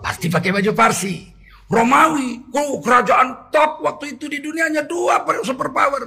[0.00, 1.34] Pasti pakai baju Parsi.
[1.64, 6.02] Romawi, oh kerajaan top waktu itu di dunianya dua super power.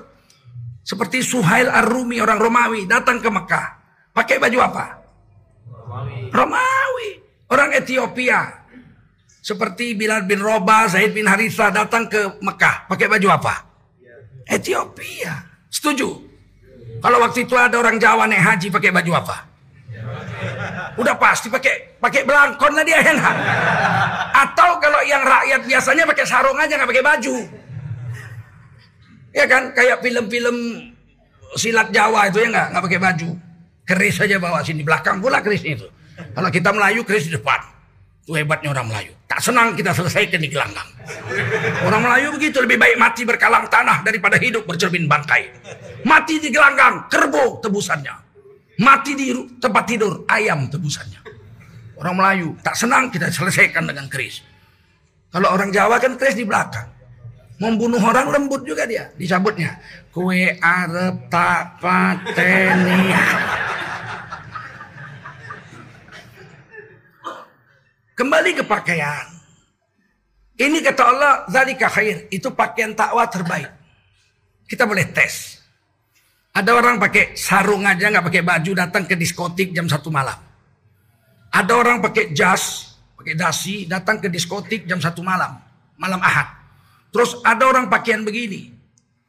[0.87, 3.67] Seperti Suhail Ar-Rumi orang Romawi datang ke Mekah.
[4.15, 4.85] Pakai baju apa?
[5.67, 6.31] Romawi.
[6.31, 7.09] Romawi.
[7.47, 8.67] Orang Ethiopia
[9.39, 13.55] seperti Bilal bin Robah, Zaid bin Harithah datang ke Mekah pakai baju apa?
[14.47, 15.47] Ethiopia.
[15.71, 16.27] Setuju?
[16.99, 19.37] Kalau waktu itu ada orang Jawa naik haji pakai baju apa?
[20.97, 23.13] Udah pasti pakai pakai belangkon lah dia ya
[24.33, 27.35] Atau kalau yang rakyat biasanya pakai sarung aja nggak pakai baju.
[29.31, 30.57] Ya kan kayak film-film
[31.55, 33.29] silat Jawa itu ya nggak nggak pakai baju.
[33.87, 35.87] Keris saja bawa sini belakang pula keris itu.
[36.17, 37.59] Kalau kita Melayu keris di depan.
[38.27, 39.15] Itu hebatnya orang Melayu.
[39.23, 40.83] Tak senang kita selesaikan di gelanggang.
[41.87, 45.47] Orang Melayu begitu lebih baik mati berkalang tanah daripada hidup bercermin bangkai.
[46.03, 48.11] Mati di gelanggang, kerbau tebusannya.
[48.83, 49.31] Mati di
[49.63, 51.23] tempat tidur, ayam tebusannya.
[51.97, 54.43] Orang Melayu tak senang kita selesaikan dengan keris.
[55.31, 56.93] Kalau orang Jawa kan keris di belakang.
[57.57, 59.81] Membunuh orang lembut juga dia, dicabutnya.
[60.13, 63.09] Kue arep tak pateni.
[68.17, 69.29] Kembali ke pakaian.
[70.57, 72.25] Ini kata Allah, zalika khair.
[72.33, 73.69] Itu pakaian takwa terbaik.
[74.65, 75.61] Kita boleh tes.
[76.49, 80.33] Ada orang pakai sarung aja nggak pakai baju datang ke diskotik jam satu malam.
[81.53, 85.53] Ada orang pakai jas, pakai dasi datang ke diskotik jam satu malam,
[86.01, 86.49] malam ahad.
[87.13, 88.73] Terus ada orang pakaian begini,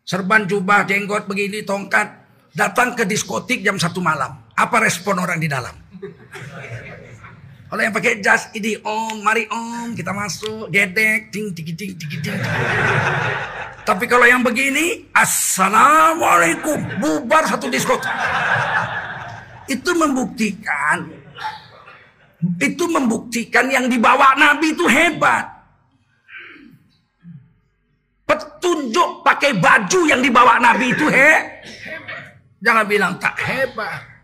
[0.08, 2.08] serban jubah, jenggot begini, tongkat,
[2.56, 4.32] datang ke diskotik jam satu malam.
[4.56, 5.76] Apa respon orang di dalam?
[7.68, 12.20] Kalau yang pakai jas ini om, mari om, kita masuk, gedek, ting, ting, ting, ting,
[12.24, 12.40] ting.
[13.84, 18.00] Tapi kalau yang begini, assalamualaikum, bubar satu diskot.
[19.68, 21.12] Itu membuktikan,
[22.56, 25.44] itu membuktikan yang dibawa Nabi itu hebat.
[28.24, 31.32] Petunjuk pakai baju yang dibawa Nabi itu he,
[32.64, 34.17] jangan bilang tak hebat.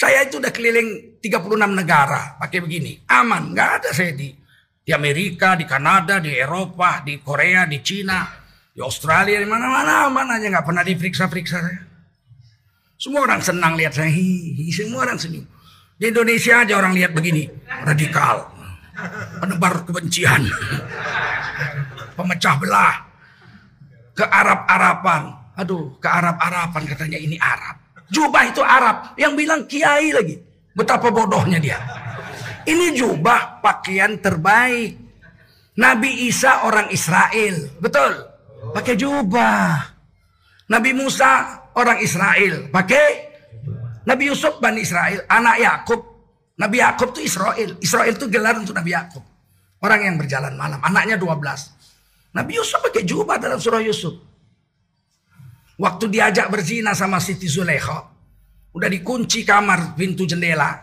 [0.00, 3.04] Saya itu udah keliling 36 negara pakai begini.
[3.04, 4.32] Aman, nggak ada saya di
[4.80, 8.24] di Amerika, di Kanada, di Eropa, di Korea, di Cina,
[8.72, 11.84] di Australia, di mana-mana aman aja nggak pernah diperiksa-periksa saya.
[12.96, 15.44] Semua orang senang lihat saya, hihi, semua orang senyum.
[16.00, 17.44] Di Indonesia aja orang lihat begini,
[17.84, 18.48] radikal,
[19.36, 20.48] penebar kebencian,
[22.16, 23.04] pemecah belah,
[24.16, 25.22] ke Arab-Arapan.
[25.60, 27.79] Aduh, ke Arab-Arapan katanya ini Arab.
[28.10, 29.14] Jubah itu Arab.
[29.14, 30.36] Yang bilang kiai lagi.
[30.74, 31.78] Betapa bodohnya dia.
[32.66, 34.98] Ini jubah pakaian terbaik.
[35.78, 37.80] Nabi Isa orang Israel.
[37.80, 38.12] Betul.
[38.74, 39.80] Pakai jubah.
[40.70, 42.68] Nabi Musa orang Israel.
[42.68, 43.06] Pakai
[44.06, 45.24] Nabi Yusuf Bani Israel.
[45.30, 46.00] Anak Yakub.
[46.60, 47.70] Nabi Yakub itu Israel.
[47.80, 49.24] Israel itu gelar untuk Nabi Yakub.
[49.80, 50.78] Orang yang berjalan malam.
[50.84, 52.36] Anaknya 12.
[52.36, 54.29] Nabi Yusuf pakai jubah dalam surah Yusuf.
[55.80, 58.04] Waktu diajak berzina sama Siti Zulekha.
[58.76, 60.76] Udah dikunci kamar pintu jendela.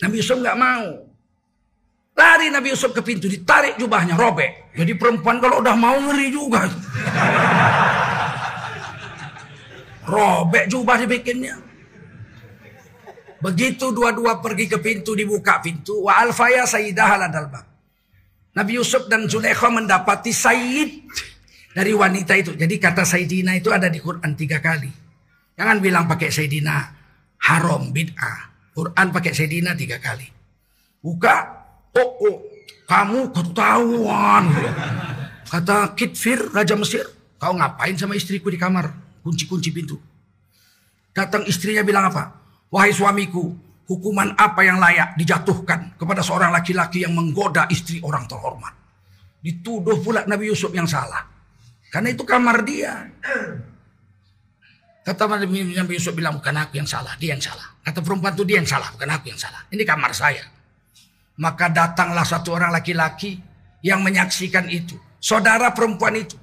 [0.00, 1.12] Nabi Yusuf nggak mau.
[2.14, 4.72] Lari Nabi Yusuf ke pintu, ditarik jubahnya, robek.
[4.78, 6.62] Jadi perempuan kalau udah mau ngeri juga.
[10.14, 11.58] robek jubah dibikinnya.
[13.44, 16.06] Begitu dua-dua pergi ke pintu, dibuka pintu.
[16.06, 17.28] Wa alfaya sayyidah.
[18.54, 21.04] Nabi Yusuf dan Zulekha mendapati Sayyid
[21.74, 22.54] dari wanita itu.
[22.54, 24.88] Jadi kata Sayyidina itu ada di Quran tiga kali.
[25.58, 26.74] Jangan bilang pakai Sayyidina
[27.50, 28.70] haram bid'ah.
[28.70, 30.26] Quran pakai Sayyidina tiga kali.
[31.02, 31.36] Buka,
[31.98, 32.36] oh, oh
[32.86, 34.44] kamu ketahuan.
[35.50, 37.04] Kata Kitfir, Raja Mesir,
[37.36, 38.90] kau ngapain sama istriku di kamar?
[39.20, 39.98] Kunci-kunci pintu.
[41.14, 42.34] Datang istrinya bilang apa?
[42.74, 43.54] Wahai suamiku,
[43.86, 48.74] hukuman apa yang layak dijatuhkan kepada seorang laki-laki yang menggoda istri orang terhormat?
[49.38, 51.33] Dituduh pula Nabi Yusuf yang salah.
[51.94, 53.06] Karena itu kamar dia.
[55.06, 57.70] Kata Nabi Yusuf bilang bukan aku yang salah, dia yang salah.
[57.86, 59.62] Kata perempuan itu dia yang salah, bukan aku yang salah.
[59.70, 60.42] Ini kamar saya.
[61.38, 63.38] Maka datanglah satu orang laki-laki
[63.86, 64.98] yang menyaksikan itu.
[65.22, 66.34] Saudara perempuan itu.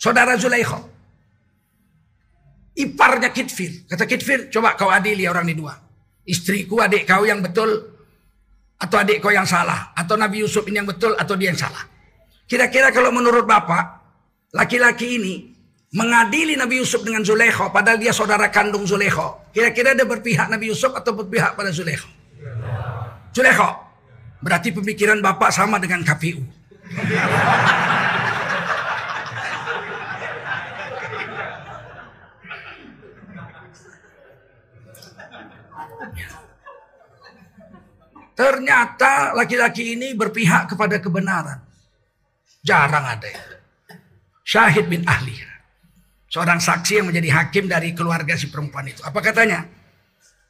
[0.00, 0.80] Saudara Zulaikha.
[2.80, 3.84] Iparnya Kitfir.
[3.92, 5.76] Kata Kitfir, coba kau adili orang ini dua.
[6.24, 7.92] Istriku adik kau yang betul
[8.80, 9.92] atau adik kau yang salah.
[9.92, 11.84] Atau Nabi Yusuf ini yang betul atau dia yang salah.
[12.48, 13.95] Kira-kira kalau menurut Bapak,
[14.56, 15.34] laki-laki ini
[15.92, 19.52] mengadili Nabi Yusuf dengan Zulekho padahal dia saudara kandung Zulekho.
[19.52, 22.08] Kira-kira dia berpihak Nabi Yusuf atau berpihak pada Zulekho?
[23.36, 23.84] Zulekho.
[24.40, 26.40] Berarti pemikiran Bapak sama dengan KPU.
[38.36, 41.56] Ternyata laki-laki ini berpihak kepada kebenaran.
[42.60, 43.55] Jarang ada ya.
[44.46, 45.34] Syahid bin ahli.
[46.30, 49.02] Seorang saksi yang menjadi hakim dari keluarga si perempuan itu.
[49.02, 49.66] Apa katanya?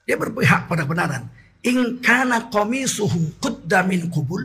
[0.04, 1.24] Dia berpihak pada kebenaran.
[1.64, 4.44] Ingkana komisuhu kuddamin kubul.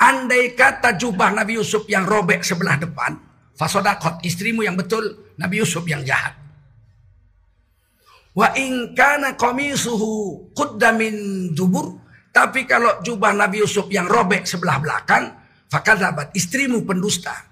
[0.00, 3.20] Andai kata jubah Nabi Yusuf yang robek sebelah depan.
[3.52, 5.36] Fasodakot istrimu yang betul.
[5.36, 6.32] Nabi Yusuf yang jahat.
[8.32, 12.00] Wa ingkana komisuhu kuddamin dubur.
[12.32, 15.28] Tapi kalau jubah Nabi Yusuf yang robek sebelah belakang.
[15.68, 17.51] Fakadabat istrimu pendusta.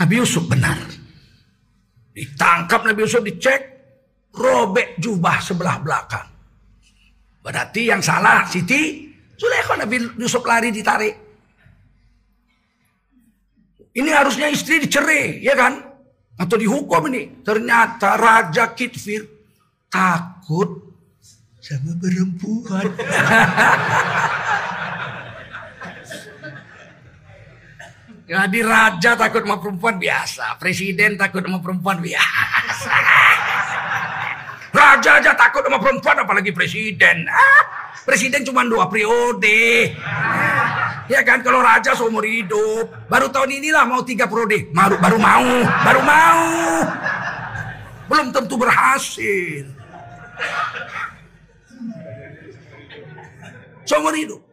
[0.00, 0.80] Nabi Yusuf benar.
[2.16, 3.60] Ditangkap Nabi Yusuf dicek,
[4.32, 6.24] robek jubah sebelah belakang.
[7.44, 11.16] Berarti yang salah Siti Zulaikha Nabi Yusuf lari ditarik.
[13.90, 15.80] Ini harusnya istri dicerai, ya kan?
[16.36, 17.44] Atau dihukum ini.
[17.44, 19.24] Ternyata Raja Kitfir
[19.92, 20.96] takut
[21.60, 22.88] sama perempuan.
[28.30, 32.94] Jadi raja takut sama perempuan biasa, presiden takut sama perempuan biasa.
[34.70, 37.26] Raja aja takut sama perempuan apalagi presiden.
[37.26, 39.90] Ah, presiden cuma dua periode.
[41.10, 42.86] Ya kan kalau raja seumur hidup.
[43.10, 44.70] Baru tahun inilah mau tiga periode.
[44.70, 45.50] Baru, baru mau,
[45.82, 46.46] baru mau.
[48.06, 49.66] Belum tentu berhasil.
[53.82, 54.49] Seumur hidup.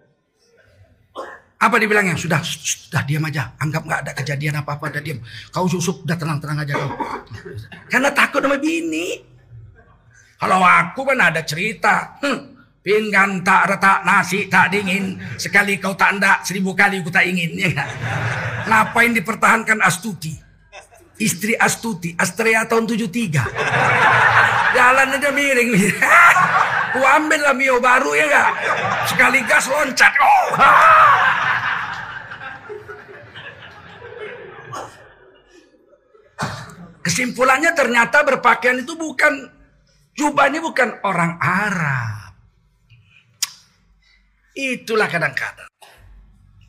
[1.58, 2.14] Apa dibilangnya?
[2.14, 3.58] Sudah, sudah diam aja.
[3.58, 4.94] Anggap nggak ada kejadian apa-apa.
[4.94, 5.18] Udah diam.
[5.50, 6.94] Kau susuk, udah tenang-tenang aja kau.
[7.90, 9.18] Karena takut sama bini.
[10.38, 12.22] Kalau aku kan ada cerita.
[12.22, 12.54] Hmm,
[12.86, 15.18] pinggan tak retak, nasi tak dingin.
[15.34, 17.58] Sekali kau tak ndak, seribu kali aku tak ingin.
[17.58, 17.74] Ya?
[18.70, 20.38] Ngapain dipertahankan Astuti?
[21.18, 24.78] Istri Astuti, Astrea tahun 73.
[24.78, 25.70] Jalan aja miring.
[26.94, 28.50] Ku ambil lah Mio baru ya gak?
[29.10, 30.14] Sekali gas loncat.
[30.22, 30.54] Oh,
[37.08, 39.48] Kesimpulannya ternyata berpakaian itu bukan
[40.12, 42.36] jubah ini bukan orang Arab.
[44.52, 45.72] Itulah kadang-kadang.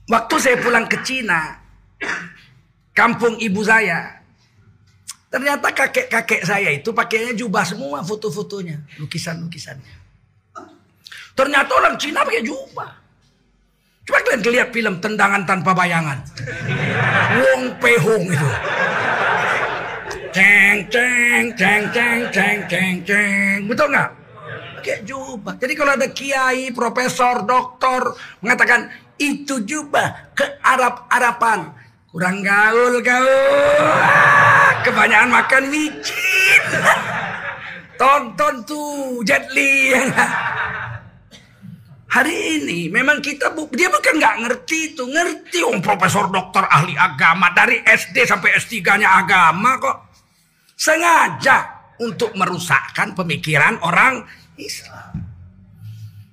[0.07, 1.59] Waktu saya pulang ke Cina,
[2.95, 4.23] kampung ibu saya,
[5.27, 9.97] ternyata kakek-kakek saya itu pakainya jubah semua foto-fotonya, lukisan-lukisannya.
[11.35, 12.91] Ternyata orang Cina pakai jubah.
[14.07, 16.23] Coba kalian lihat film Tendangan Tanpa Bayangan.
[17.43, 18.51] Wong Pehong itu.
[20.39, 23.59] Ceng, ceng, ceng, ceng, ceng, ceng, ceng.
[23.67, 24.11] Betul nggak?
[24.87, 25.59] Kayak jubah.
[25.59, 28.87] Jadi kalau ada kiai, profesor, doktor mengatakan
[29.19, 31.75] itu jubah ke Arab-Arapan.
[32.15, 33.83] Kurang gaul gaul.
[34.87, 36.63] Kebanyakan makan micin.
[37.99, 39.91] Tonton tuh Jet Li.
[42.15, 46.97] Hari ini memang kita bu dia bukan nggak ngerti itu ngerti om profesor dokter ahli
[46.97, 50.08] agama dari SD sampai S3-nya agama kok
[50.79, 54.23] Sengaja untuk merusakkan pemikiran orang
[54.55, 55.27] Islam.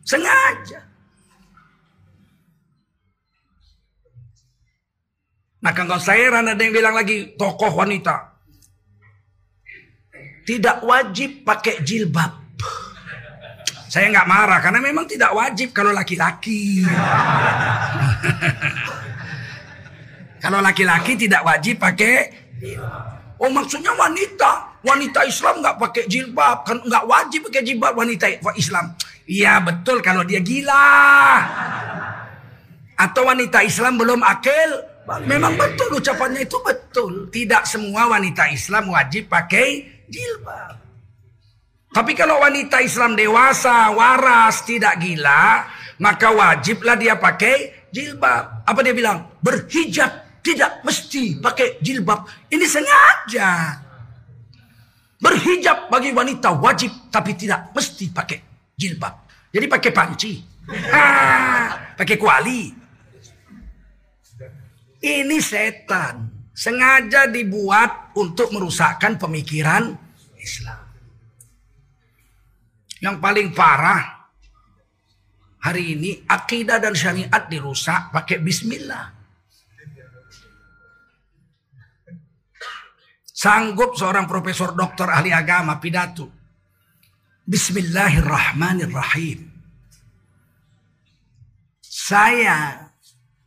[0.05, 0.85] Sengaja.
[5.65, 8.37] Maka kalau saya ada yang bilang lagi tokoh wanita.
[10.45, 12.37] Tidak wajib pakai jilbab.
[13.89, 16.85] Saya nggak marah karena memang tidak wajib kalau laki-laki.
[20.45, 22.45] kalau laki-laki tidak wajib pakai.
[23.45, 28.25] Oh maksudnya wanita, wanita Islam nggak pakai jilbab, kan nggak wajib pakai jilbab wanita
[28.57, 28.97] Islam.
[29.29, 30.89] Iya betul kalau dia gila.
[32.97, 34.81] Atau wanita Islam belum akil,
[35.29, 37.29] memang betul ucapannya itu betul.
[37.29, 40.81] Tidak semua wanita Islam wajib pakai jilbab.
[41.93, 45.69] Tapi kalau wanita Islam dewasa, waras, tidak gila,
[46.01, 48.65] maka wajiblah dia pakai jilbab.
[48.65, 49.37] Apa dia bilang?
[49.37, 52.29] Berhijab tidak mesti pakai jilbab.
[52.53, 53.81] Ini sengaja.
[55.17, 58.37] Berhijab bagi wanita wajib tapi tidak mesti pakai
[58.77, 59.25] jilbab.
[59.49, 60.37] Jadi pakai panci.
[60.93, 62.69] Ah, pakai kuali.
[65.01, 66.29] Ini setan.
[66.55, 69.91] Sengaja dibuat untuk merusakkan pemikiran
[70.39, 70.85] Islam.
[73.01, 74.29] Yang paling parah
[75.65, 79.24] hari ini akidah dan syariat dirusak pakai bismillah.
[83.45, 86.25] Sanggup seorang profesor doktor ahli agama pidato.
[87.45, 89.45] Bismillahirrahmanirrahim.
[91.77, 92.89] Saya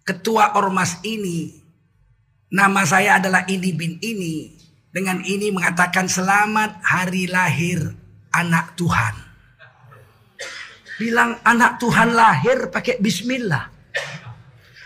[0.07, 1.51] ketua ormas ini.
[2.47, 4.55] Nama saya adalah ini bin ini.
[4.95, 7.91] Dengan ini mengatakan selamat hari lahir
[8.31, 9.19] anak Tuhan.
[11.03, 13.67] Bilang anak Tuhan lahir pakai bismillah.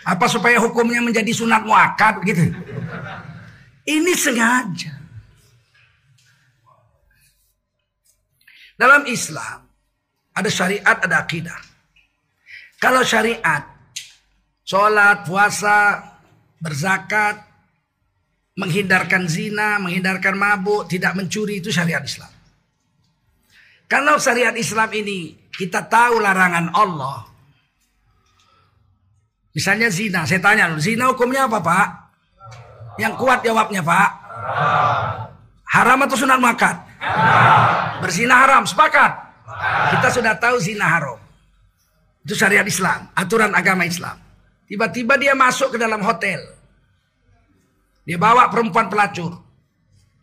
[0.09, 2.49] Apa supaya hukumnya menjadi sunat muakkad gitu.
[3.85, 5.02] Ini sengaja.
[8.83, 9.63] Dalam Islam
[10.35, 11.55] ada syariat, ada akidah.
[12.83, 13.63] Kalau syariat,
[14.67, 16.03] sholat, puasa,
[16.59, 17.39] berzakat,
[18.59, 22.27] menghindarkan zina, menghindarkan mabuk, tidak mencuri itu syariat Islam.
[23.87, 27.23] Kalau syariat Islam ini kita tahu larangan Allah.
[29.55, 31.87] Misalnya zina, saya tanya dulu, zina hukumnya apa Pak?
[32.99, 34.09] Yang kuat jawabnya Pak.
[35.71, 36.43] Haram atau sunat
[37.99, 39.11] Berzina haram, sepakat.
[39.95, 41.19] Kita sudah tahu zina haram.
[42.23, 44.15] Itu syariat Islam, aturan agama Islam.
[44.67, 46.39] Tiba-tiba dia masuk ke dalam hotel.
[48.07, 49.43] Dia bawa perempuan pelacur.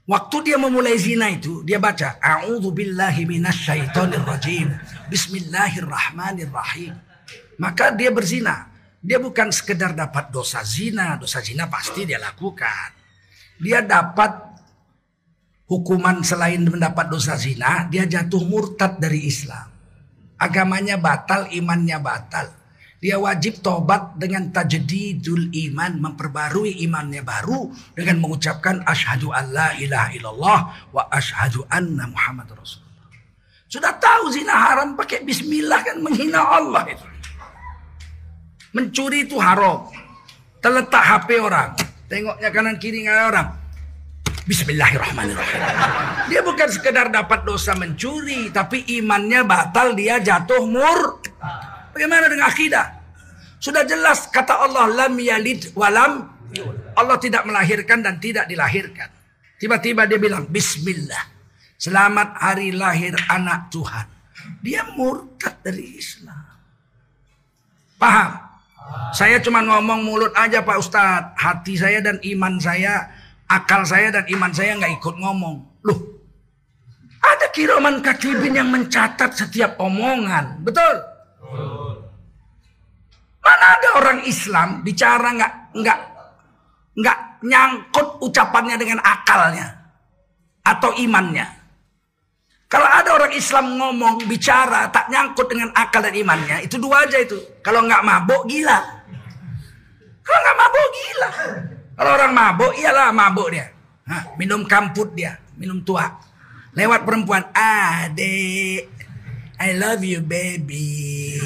[0.08, 4.26] Waktu dia memulai zina itu, dia baca, A'udzu billahi minasyaitonir.
[5.06, 6.98] Bismillahirrahmanirrahim.
[7.62, 8.66] Maka dia berzina.
[9.00, 12.90] Dia bukan sekedar dapat dosa zina, dosa zina pasti dia lakukan.
[13.60, 14.49] Dia dapat
[15.70, 19.70] hukuman selain mendapat dosa zina, dia jatuh murtad dari Islam.
[20.34, 22.50] Agamanya batal, imannya batal.
[23.00, 30.08] Dia wajib tobat dengan tajdidul iman, memperbarui imannya baru dengan mengucapkan asyhadu an la ilaha
[30.12, 30.60] illallah
[30.92, 33.08] wa asyhadu anna Muhammad Rasulullah.
[33.70, 37.06] Sudah tahu zina haram pakai bismillah kan menghina Allah itu.
[38.76, 39.88] Mencuri itu haram.
[40.60, 41.72] Terletak HP orang.
[42.04, 43.59] Tengoknya kanan kiri nggak orang.
[44.48, 45.62] Bismillahirrahmanirrahim.
[46.32, 51.20] Dia bukan sekedar dapat dosa mencuri, tapi imannya batal, dia jatuh mur.
[51.92, 52.86] Bagaimana dengan akidah?
[53.60, 56.32] Sudah jelas kata Allah lam yalid walam
[56.96, 59.08] Allah tidak melahirkan dan tidak dilahirkan.
[59.60, 61.28] Tiba-tiba dia bilang bismillah.
[61.76, 64.08] Selamat hari lahir anak Tuhan.
[64.60, 66.44] Dia murtad dari Islam.
[68.00, 68.30] Paham?
[69.12, 71.36] Saya cuma ngomong mulut aja Pak Ustadz.
[71.36, 73.08] Hati saya dan iman saya,
[73.50, 75.56] akal saya dan iman saya nggak ikut ngomong.
[75.82, 76.00] Loh,
[77.20, 80.62] ada kiraman katibin yang mencatat setiap omongan.
[80.62, 80.96] Betul?
[83.42, 85.98] Mana ada orang Islam bicara nggak nggak
[87.00, 89.66] nggak nyangkut ucapannya dengan akalnya
[90.62, 91.60] atau imannya.
[92.70, 97.18] Kalau ada orang Islam ngomong, bicara, tak nyangkut dengan akal dan imannya, itu dua aja
[97.18, 97.34] itu.
[97.66, 98.78] Kalau nggak mabuk, gila.
[100.22, 101.30] Kalau nggak mabuk, gila.
[102.00, 103.68] Kalau orang mabuk, iyalah mabuk dia.
[104.08, 106.08] Hah, minum kamput dia, minum tua.
[106.72, 108.88] Lewat perempuan, adek,
[109.60, 111.36] I love you baby.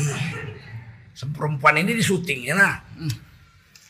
[1.35, 2.79] Perempuan ini di syuting ya lah.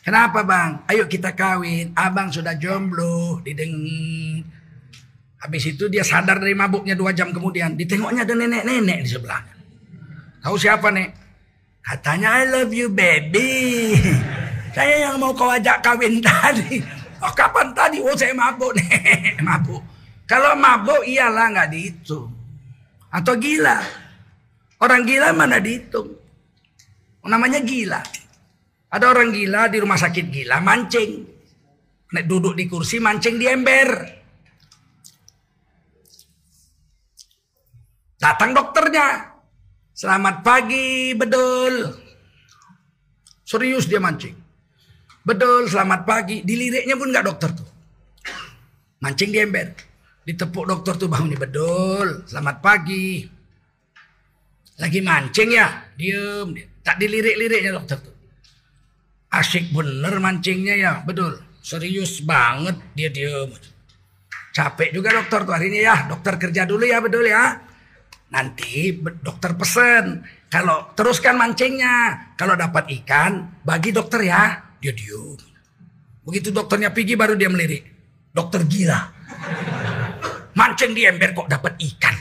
[0.01, 0.81] Kenapa bang?
[0.89, 1.93] Ayo kita kawin.
[1.93, 3.41] Abang sudah jomblo.
[3.45, 3.73] Dideng
[5.45, 7.77] Habis itu dia sadar dari mabuknya dua jam kemudian.
[7.77, 9.53] Ditengoknya ada nenek-nenek di sebelahnya.
[10.41, 11.09] Tahu siapa nek?
[11.85, 13.93] Katanya I love you baby.
[14.75, 16.83] Saya yang mau kau ajak kawin tadi.
[17.23, 18.03] Oh kapan tadi?
[18.03, 19.39] Oh saya mabuk nek.
[19.47, 19.79] mabuk.
[20.27, 22.27] Kalau mabuk iyalah nggak dihitung.
[23.07, 23.79] Atau gila.
[24.83, 26.11] Orang gila mana dihitung.
[27.23, 28.03] Namanya gila.
[28.91, 31.23] Ada orang gila di rumah sakit gila mancing.
[32.11, 33.89] Nek duduk di kursi mancing di ember.
[38.19, 39.39] Datang dokternya.
[39.95, 41.95] Selamat pagi, bedul.
[43.47, 44.44] Serius dia mancing.
[45.25, 46.45] Bedul, selamat pagi.
[46.45, 47.65] Diliriknya pun nggak dokter tuh.
[49.01, 49.73] Mancing di ember.
[50.21, 51.33] Ditepuk dokter tuh bahunya.
[51.41, 53.25] Bedul, selamat pagi.
[54.77, 55.67] Lagi mancing ya?
[55.97, 56.53] Diem.
[56.85, 58.13] Tak dilirik-liriknya dokter tuh.
[59.33, 61.41] Asik bener mancingnya ya, bedul.
[61.65, 63.49] Serius banget dia diem.
[64.53, 66.05] Capek juga dokter tuh hari ini ya.
[66.05, 67.65] Dokter kerja dulu ya, bedul ya.
[68.29, 68.93] Nanti
[69.25, 70.21] dokter pesen.
[70.53, 72.29] Kalau teruskan mancingnya.
[72.37, 74.64] Kalau dapat ikan, bagi dokter ya.
[74.85, 75.33] Dia diem.
[76.21, 77.89] Begitu dokternya pergi baru dia melirik.
[78.29, 79.17] Dokter gila.
[80.53, 82.13] mancing di ember kok dapat ikan.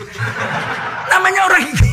[1.12, 1.90] Namanya orang ini.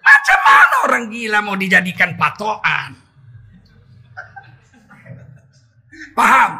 [0.00, 2.96] Macam mana orang gila mau dijadikan patokan?
[6.16, 6.52] Paham?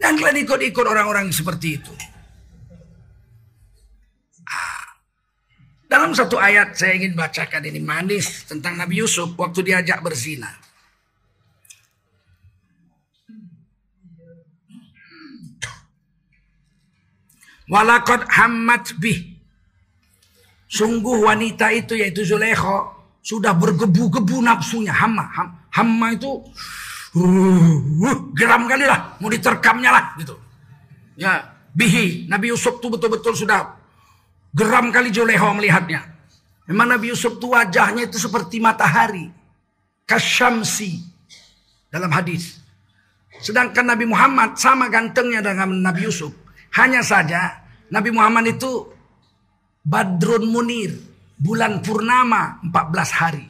[0.00, 1.92] Dan kalian ikut-ikut orang-orang seperti itu.
[5.86, 10.50] Dalam satu ayat saya ingin bacakan ini manis tentang Nabi Yusuf waktu diajak berzina.
[17.70, 19.38] Walakot hammat bih.
[20.66, 22.90] Sungguh wanita itu yaitu Zulekho
[23.22, 24.90] sudah bergebu-gebu nafsunya.
[24.90, 26.42] Hamma, ham, hamma itu
[27.14, 29.14] uh, geram kali lah.
[29.22, 30.34] Mau diterkamnya lah gitu.
[31.14, 32.26] Ya, bihi.
[32.26, 33.75] Nabi Yusuf tuh betul-betul sudah
[34.56, 36.00] geram kali Zulekho melihatnya.
[36.66, 39.28] Memang Nabi Yusuf tuh wajahnya itu seperti matahari.
[40.08, 41.04] Kasyamsi.
[41.92, 42.58] Dalam hadis.
[43.38, 46.32] Sedangkan Nabi Muhammad sama gantengnya dengan Nabi Yusuf.
[46.74, 48.90] Hanya saja Nabi Muhammad itu
[49.86, 50.98] Badrun Munir,
[51.38, 53.46] bulan purnama 14 hari.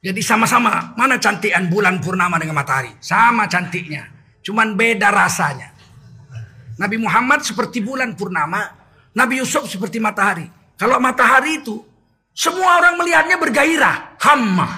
[0.00, 2.94] Jadi sama-sama, mana cantikan bulan purnama dengan matahari?
[3.02, 4.06] Sama cantiknya,
[4.40, 5.76] cuman beda rasanya.
[6.80, 8.85] Nabi Muhammad seperti bulan purnama,
[9.16, 10.44] Nabi Yusuf seperti matahari.
[10.76, 11.80] Kalau matahari itu,
[12.36, 14.68] semua orang melihatnya bergairah, hamma.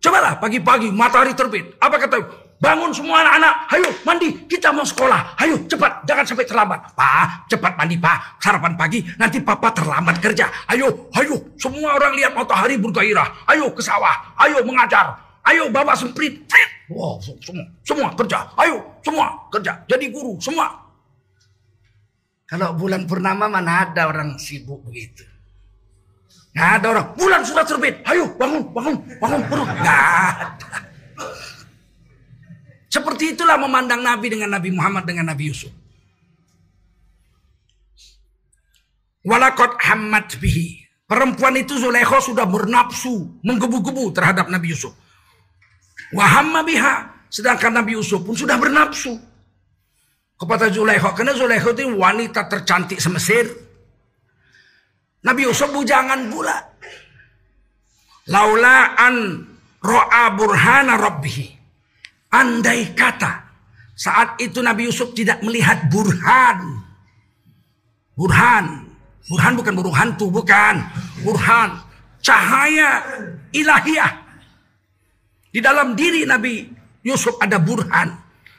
[0.00, 1.76] Cobalah pagi-pagi matahari terbit.
[1.76, 3.54] Apa kata Bangun semua anak-anak.
[3.68, 4.28] Ayo mandi.
[4.48, 5.36] Kita mau sekolah.
[5.36, 6.08] Ayo cepat.
[6.08, 6.80] Jangan sampai terlambat.
[6.96, 8.40] Pak, cepat mandi pak.
[8.40, 9.04] Sarapan pagi.
[9.20, 10.48] Nanti papa terlambat kerja.
[10.72, 11.36] Ayo, ayo.
[11.60, 13.44] Semua orang lihat matahari bergairah.
[13.52, 14.32] Ayo ke sawah.
[14.40, 15.20] Ayo mengajar.
[15.44, 16.48] Ayo bawa semprit.
[16.88, 18.46] Wow, semua, semua kerja.
[18.56, 19.76] Ayo, semua kerja.
[19.84, 20.85] Jadi guru, semua.
[22.46, 25.26] Kalau bulan purnama mana ada orang sibuk begitu.
[26.54, 27.06] Nggak ada orang.
[27.18, 28.00] Bulan sudah terbit.
[28.06, 29.40] Ayo bangun, bangun, bangun.
[29.50, 29.68] bangun.
[29.76, 30.00] Nggak
[30.40, 30.68] ada.
[32.86, 35.74] Seperti itulah memandang Nabi dengan Nabi Muhammad dengan Nabi Yusuf.
[39.26, 40.86] Walakot hamad bihi.
[41.06, 44.94] Perempuan itu Zulekho sudah bernafsu, menggebu-gebu terhadap Nabi Yusuf.
[46.14, 47.14] Wahamma biha.
[47.30, 49.18] Sedangkan Nabi Yusuf pun sudah bernafsu.
[50.36, 51.16] Kepada Zulekho.
[51.16, 53.48] Karena Zulekho itu wanita tercantik semesir.
[55.24, 56.56] Nabi Yusuf bujangan pula.
[58.30, 59.16] Laula an
[59.80, 61.46] ro'a burhana rabbihi.
[62.36, 63.46] Andai kata
[63.96, 66.84] saat itu Nabi Yusuf tidak melihat burhan.
[68.12, 68.92] Burhan.
[69.26, 70.84] Burhan bukan burung hantu, bukan.
[71.24, 71.80] Burhan.
[72.20, 73.00] Cahaya
[73.56, 74.12] ilahiyah.
[75.48, 76.68] Di dalam diri Nabi
[77.00, 78.12] Yusuf ada burhan.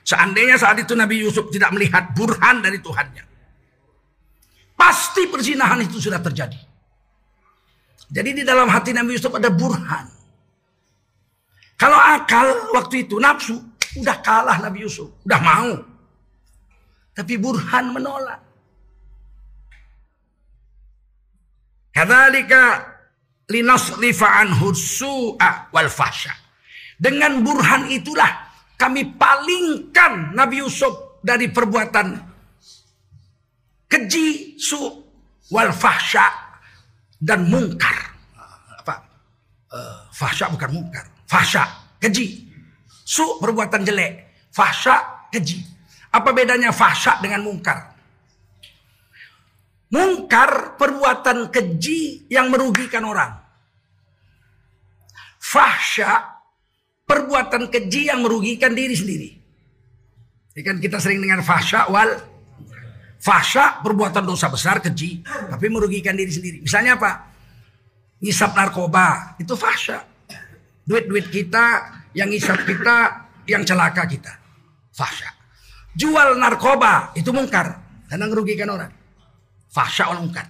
[0.08, 3.28] Seandainya saat itu Nabi Yusuf tidak melihat burhan dari Tuhannya.
[4.72, 6.56] Pasti perzinahan itu sudah terjadi.
[8.08, 10.08] Jadi di dalam hati Nabi Yusuf ada burhan.
[11.76, 13.60] Kalau akal waktu itu nafsu,
[14.00, 15.76] udah kalah Nabi Yusuf, udah mau.
[17.12, 18.42] Tapi Burhan menolak.
[21.92, 22.94] Kadzalika
[23.50, 26.30] linasrifa anhu su'a wal fahsya.
[26.98, 28.47] Dengan burhan itulah
[28.78, 32.14] kami palingkan Nabi Yusuf dari perbuatan
[33.90, 34.78] keji, su,
[35.50, 36.30] wal fahsya
[37.18, 37.98] dan mungkar.
[38.86, 38.96] Apa?
[39.74, 41.10] Uh, fahsya bukan mungkar.
[41.26, 41.66] Fahsya,
[41.98, 42.46] keji.
[43.02, 44.46] Su perbuatan jelek.
[44.54, 45.66] Fahsya, keji.
[46.14, 47.98] Apa bedanya fahsya dengan mungkar?
[49.88, 53.34] Mungkar perbuatan keji yang merugikan orang.
[55.40, 56.37] Fahsya
[57.08, 59.30] perbuatan keji yang merugikan diri sendiri.
[60.54, 62.12] Ini kan kita sering dengan fahsya wal
[63.18, 66.58] fahsya perbuatan dosa besar keji tapi merugikan diri sendiri.
[66.62, 67.12] Misalnya apa?
[68.20, 70.04] Ngisap narkoba itu fahsya.
[70.88, 71.84] Duit-duit kita,
[72.16, 74.34] yang isap kita, yang celaka kita.
[74.96, 75.30] Fahsya.
[75.94, 77.76] Jual narkoba, itu mungkar.
[78.08, 78.90] Karena merugikan orang.
[79.68, 80.48] Fahsya orang mungkar.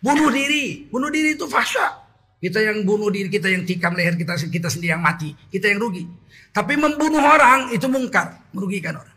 [0.00, 0.88] Bunuh diri.
[0.88, 2.03] Bunuh diri itu fahsya.
[2.44, 5.32] Kita yang bunuh diri, kita yang tikam leher kita, kita sendiri yang mati.
[5.48, 6.04] Kita yang rugi.
[6.52, 8.52] Tapi membunuh orang itu mungkar.
[8.52, 9.16] Merugikan orang.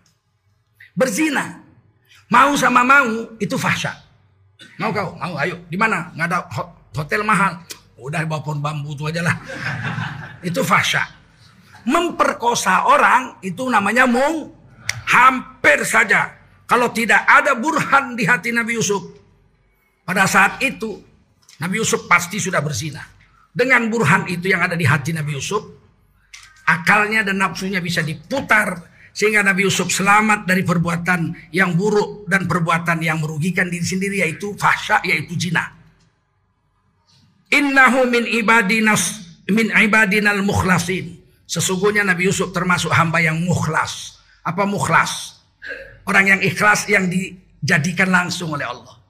[0.96, 1.60] Berzina.
[2.32, 3.92] Mau sama mau itu fahsya.
[4.80, 5.20] Mau kau?
[5.20, 5.60] Mau ayo.
[5.68, 6.16] Di mana?
[6.16, 6.40] Nggak ada
[6.96, 7.60] hotel mahal.
[8.00, 9.36] Udah bawa pohon bambu itu aja lah.
[10.48, 11.02] Itu fahsya.
[11.84, 14.54] Memperkosa orang itu namanya mung.
[15.10, 16.32] Hampir saja.
[16.70, 19.02] Kalau tidak ada burhan di hati Nabi Yusuf.
[20.06, 21.02] Pada saat itu
[21.58, 23.17] Nabi Yusuf pasti sudah berzina.
[23.58, 25.66] Dengan burhan itu yang ada di hati Nabi Yusuf.
[26.70, 28.94] Akalnya dan nafsunya bisa diputar.
[29.10, 34.54] Sehingga Nabi Yusuf selamat dari perbuatan yang buruk dan perbuatan yang merugikan diri sendiri yaitu
[34.54, 35.74] fahsya yaitu zina.
[37.50, 41.18] Innahu min ibadinas min ibadinal mukhlasin.
[41.50, 44.22] Sesungguhnya Nabi Yusuf termasuk hamba yang mukhlas.
[44.46, 45.42] Apa mukhlas?
[46.06, 49.02] Orang yang ikhlas yang dijadikan langsung oleh Allah.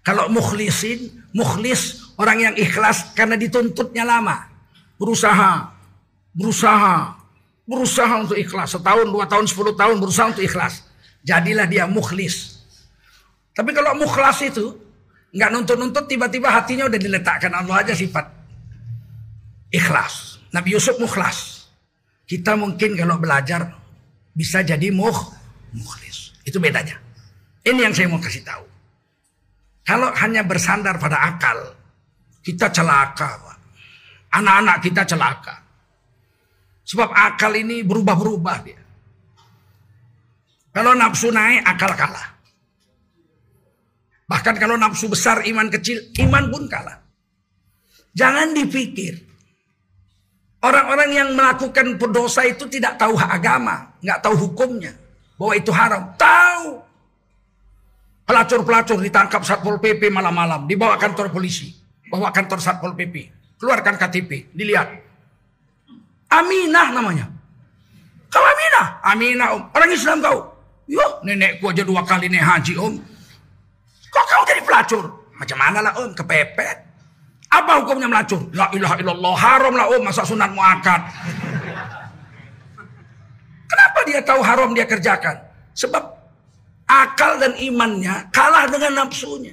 [0.00, 4.48] Kalau mukhlisin, mukhlis orang yang ikhlas karena dituntutnya lama.
[4.96, 5.72] Berusaha,
[6.32, 7.16] berusaha,
[7.68, 8.76] berusaha untuk ikhlas.
[8.76, 10.84] Setahun, dua tahun, sepuluh tahun berusaha untuk ikhlas.
[11.24, 12.56] Jadilah dia mukhlis.
[13.56, 14.76] Tapi kalau mukhlas itu
[15.32, 18.24] nggak nuntut-nuntut tiba-tiba hatinya udah diletakkan Allah aja sifat
[19.72, 20.40] ikhlas.
[20.52, 21.68] Nabi Yusuf mukhlas.
[22.26, 23.70] Kita mungkin kalau belajar
[24.34, 25.14] bisa jadi muh
[25.76, 26.34] mukhlis.
[26.42, 26.98] Itu bedanya.
[27.66, 28.64] Ini yang saya mau kasih tahu.
[29.86, 31.74] Kalau hanya bersandar pada akal,
[32.46, 33.42] kita celaka,
[34.30, 35.58] Anak-anak kita celaka.
[36.86, 38.78] Sebab akal ini berubah-berubah dia.
[40.70, 42.36] Kalau nafsu naik, akal kalah.
[44.28, 47.00] Bahkan kalau nafsu besar, iman kecil, iman pun kalah.
[48.14, 49.24] Jangan dipikir.
[50.62, 53.96] Orang-orang yang melakukan pendosa itu tidak tahu hak agama.
[54.04, 54.92] nggak tahu hukumnya.
[55.40, 56.12] Bahwa itu haram.
[56.14, 56.66] Tahu.
[58.26, 60.68] Pelacur-pelacur ditangkap Satpol PP malam-malam.
[60.68, 61.85] Dibawa kantor polisi.
[62.10, 63.32] Bawa kantor Satpol PP.
[63.58, 64.52] Keluarkan KTP.
[64.52, 64.88] Dilihat.
[66.30, 67.26] Aminah namanya.
[68.30, 68.86] Kau Aminah?
[69.02, 69.62] Aminah om.
[69.72, 70.38] Orang Islam kau.
[70.86, 72.94] Yo, nenekku aja dua kali nih haji om.
[74.10, 75.04] Kok kau jadi pelacur?
[75.34, 76.78] Macam mana lah om, kepepet.
[77.50, 78.42] Apa hukumnya melacur?
[78.54, 81.00] La ilaha illallah, haram lah om, masa sunat muakat.
[83.66, 85.36] Kenapa dia tahu haram dia kerjakan?
[85.74, 86.04] Sebab
[86.86, 89.52] akal dan imannya kalah dengan nafsunya.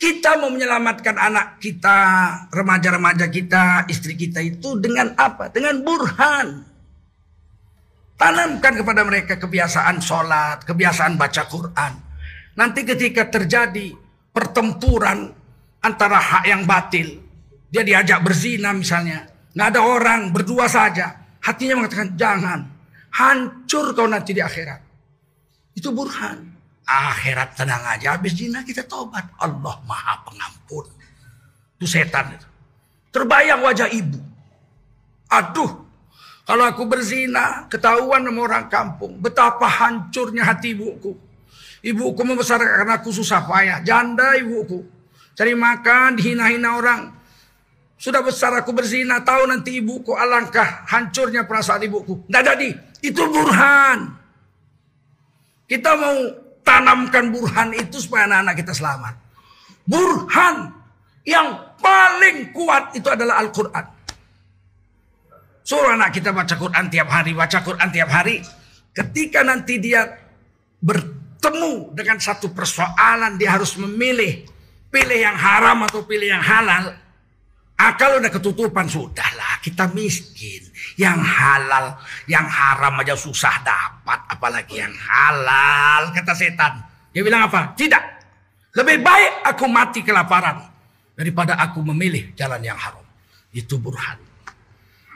[0.00, 2.00] Kita mau menyelamatkan anak kita,
[2.48, 5.52] remaja-remaja kita, istri kita itu dengan apa?
[5.52, 6.64] Dengan burhan.
[8.16, 11.92] Tanamkan kepada mereka kebiasaan sholat, kebiasaan baca Quran.
[12.56, 13.92] Nanti ketika terjadi
[14.32, 15.36] pertempuran
[15.84, 17.20] antara hak yang batil,
[17.68, 21.12] dia diajak berzina misalnya, nggak ada orang berdua saja,
[21.44, 22.60] hatinya mengatakan jangan,
[23.12, 24.80] hancur kau nanti di akhirat.
[25.76, 26.49] Itu burhan.
[26.90, 29.22] Akhirat tenang aja, habis zina kita tobat.
[29.38, 30.90] Allah maha pengampun.
[31.78, 32.46] Itu setan itu.
[33.14, 34.18] Terbayang wajah ibu.
[35.30, 35.86] Aduh,
[36.42, 39.22] kalau aku berzina, ketahuan sama orang kampung.
[39.22, 41.14] Betapa hancurnya hati ibuku.
[41.78, 43.78] Ibuku membesarkan aku susah payah.
[43.86, 44.82] Janda ibuku.
[45.38, 47.00] Cari makan, dihina-hina orang.
[47.94, 52.26] Sudah besar aku berzina, tahu nanti ibuku alangkah hancurnya perasaan ibuku.
[52.26, 52.68] Tidak jadi.
[52.98, 54.10] Itu burhan.
[55.70, 56.18] Kita mau
[56.70, 59.14] tanamkan burhan itu supaya anak-anak kita selamat.
[59.82, 60.70] Burhan
[61.26, 63.86] yang paling kuat itu adalah Al-Quran.
[65.66, 68.38] Suruh anak kita baca Quran tiap hari, baca Quran tiap hari.
[68.94, 70.06] Ketika nanti dia
[70.78, 74.46] bertemu dengan satu persoalan, dia harus memilih.
[74.90, 76.90] Pilih yang haram atau pilih yang halal.
[77.80, 80.68] Akal udah ketutupan, sudahlah kita miskin.
[81.00, 81.96] Yang halal,
[82.28, 84.20] yang haram aja susah dapat.
[84.28, 86.76] Apalagi yang halal, kata setan.
[87.08, 87.72] Dia bilang apa?
[87.72, 88.04] Tidak.
[88.76, 90.60] Lebih baik aku mati kelaparan.
[91.16, 93.04] Daripada aku memilih jalan yang haram.
[93.48, 94.20] Itu burhan.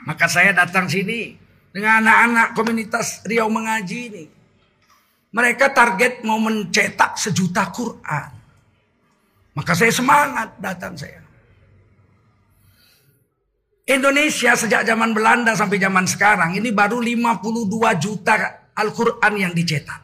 [0.09, 1.37] Maka saya datang sini
[1.69, 4.25] dengan anak-anak komunitas Riau Mengaji ini.
[5.33, 8.31] Mereka target mau mencetak sejuta Quran.
[9.53, 11.24] Maka saya semangat datang saya.
[13.85, 18.33] Indonesia sejak zaman Belanda sampai zaman sekarang ini baru 52 juta
[18.73, 20.01] Al-Quran yang dicetak.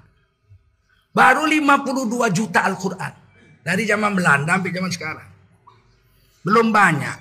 [1.11, 3.13] Baru 52 juta Al-Quran.
[3.61, 5.29] Dari zaman Belanda sampai zaman sekarang.
[6.45, 7.17] Belum banyak.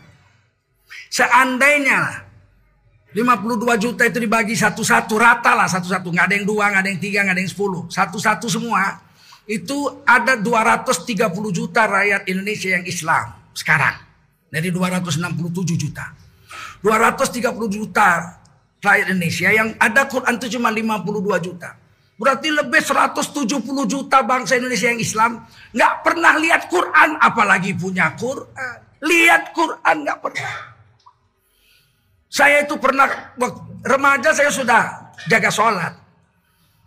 [1.09, 2.29] Seandainya
[3.17, 7.03] 52 juta itu dibagi satu-satu rata lah satu-satu nggak ada yang dua nggak ada yang
[7.03, 9.03] tiga nggak ada yang sepuluh satu-satu semua
[9.51, 11.19] itu ada 230
[11.51, 13.99] juta rakyat Indonesia yang Islam sekarang
[14.47, 15.27] dari 267
[15.75, 16.20] juta
[16.81, 18.41] 230 juta
[18.81, 21.77] rakyat Indonesia yang ada Quran itu cuma 52 juta.
[22.21, 25.31] Berarti lebih 170 juta bangsa Indonesia yang Islam
[25.73, 28.77] nggak pernah lihat Quran, apalagi punya Quran.
[29.01, 30.55] Lihat Quran nggak pernah.
[32.29, 33.09] Saya itu pernah
[33.85, 35.93] remaja saya sudah jaga sholat.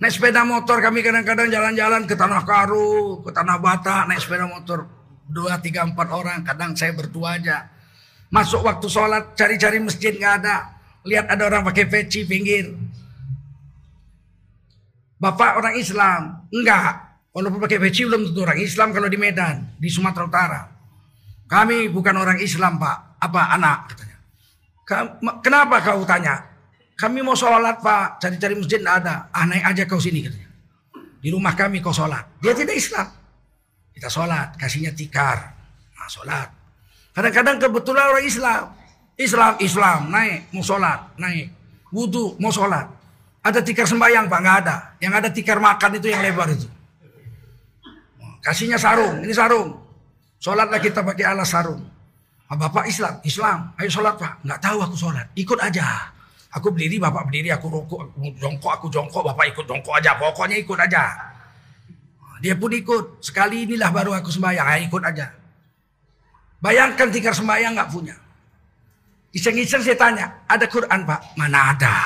[0.01, 4.85] Naik sepeda motor kami kadang-kadang jalan-jalan ke Tanah Karu, ke Tanah Bata, naik sepeda motor
[5.29, 6.43] dua, tiga, empat orang.
[6.45, 7.71] Kadang saya berdua aja.
[8.33, 10.73] Masuk waktu sholat, cari-cari masjid nggak ada.
[11.05, 12.73] Lihat ada orang pakai peci pinggir.
[15.21, 16.49] Bapak orang Islam.
[16.49, 17.13] Enggak.
[17.29, 20.61] Walaupun pakai peci belum tentu orang Islam kalau di Medan, di Sumatera Utara.
[21.45, 23.21] Kami bukan orang Islam pak.
[23.21, 24.17] Apa anak katanya.
[25.45, 26.41] Kenapa kau tanya?
[26.97, 28.17] Kami mau sholat pak.
[28.17, 29.29] Cari-cari masjid nggak ada.
[29.29, 30.49] Ah naik aja kau sini katanya.
[31.21, 32.41] Di rumah kami kau sholat.
[32.41, 33.13] Dia tidak Islam.
[33.93, 34.57] Kita sholat.
[34.57, 35.37] Kasihnya tikar.
[35.93, 36.62] Nah sholat.
[37.13, 38.63] Kadang-kadang kebetulan orang Islam.
[39.13, 41.53] Islam, Islam, naik, mau sholat, naik.
[41.93, 42.89] Wudhu, mau sholat.
[43.45, 44.75] Ada tikar sembahyang Pak, nggak ada.
[44.97, 46.65] Yang ada tikar makan itu yang lebar itu.
[48.41, 49.77] Kasihnya sarung, ini sarung.
[50.41, 51.85] Sholatlah kita pakai alas sarung.
[52.49, 54.41] Ah, Bapak Islam, Islam, ayo sholat Pak.
[54.41, 56.09] Nggak tahu aku sholat, ikut aja.
[56.57, 60.17] Aku berdiri, Bapak berdiri, aku rokok, aku jongkok, aku jongkok, Bapak ikut jongkok aja.
[60.17, 61.03] Pokoknya ikut aja.
[62.41, 63.21] Dia pun ikut.
[63.21, 65.42] Sekali inilah baru aku sembahyang, ayo ikut aja.
[66.63, 68.15] Bayangkan tikar sembahyang nggak punya.
[69.35, 71.35] Iseng-iseng saya tanya, ada Quran pak?
[71.35, 71.97] Mana ada?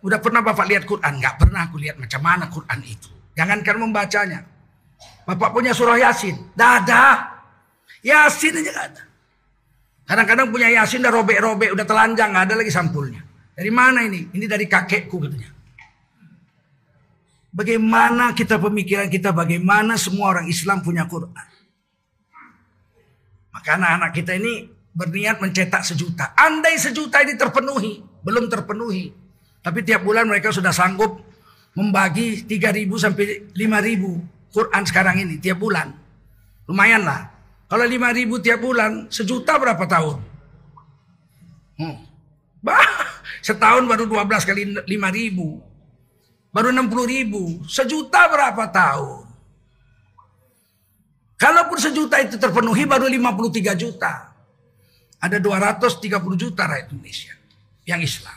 [0.00, 1.20] Udah pernah bapak lihat Quran?
[1.20, 3.12] Gak pernah aku lihat macam mana Quran itu.
[3.36, 4.40] Jangankan membacanya.
[5.28, 6.32] Bapak punya surah Yasin?
[6.34, 7.28] Tidak ada.
[8.00, 9.02] Yasin aja gak ada.
[10.08, 13.20] Kadang-kadang punya Yasin udah robek-robek, udah telanjang, gak ada lagi sampulnya.
[13.52, 14.32] Dari mana ini?
[14.32, 15.52] Ini dari kakekku katanya.
[17.52, 21.49] Bagaimana kita pemikiran kita, bagaimana semua orang Islam punya Quran.
[23.50, 26.34] Maka anak-anak kita ini berniat mencetak sejuta.
[26.34, 29.10] Andai sejuta ini terpenuhi, belum terpenuhi.
[29.60, 31.20] Tapi tiap bulan mereka sudah sanggup
[31.76, 35.94] membagi 3.000 sampai 5.000 Quran sekarang ini tiap bulan.
[36.66, 37.30] Lumayan lah.
[37.70, 40.18] Kalau 5.000 tiap bulan, sejuta berapa tahun?
[41.78, 41.96] Hmm.
[42.60, 42.82] Bah,
[43.46, 45.70] setahun baru 12 kali 5.000.
[46.50, 47.62] Baru 60 ribu.
[47.70, 49.29] Sejuta berapa tahun?
[51.40, 54.28] Kalaupun sejuta itu terpenuhi baru 53 juta
[55.16, 57.32] ada 230 juta rakyat Indonesia
[57.88, 58.36] yang Islam.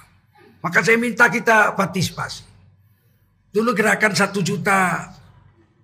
[0.64, 2.48] Maka saya minta kita partisipasi.
[3.52, 5.12] Dulu gerakan satu juta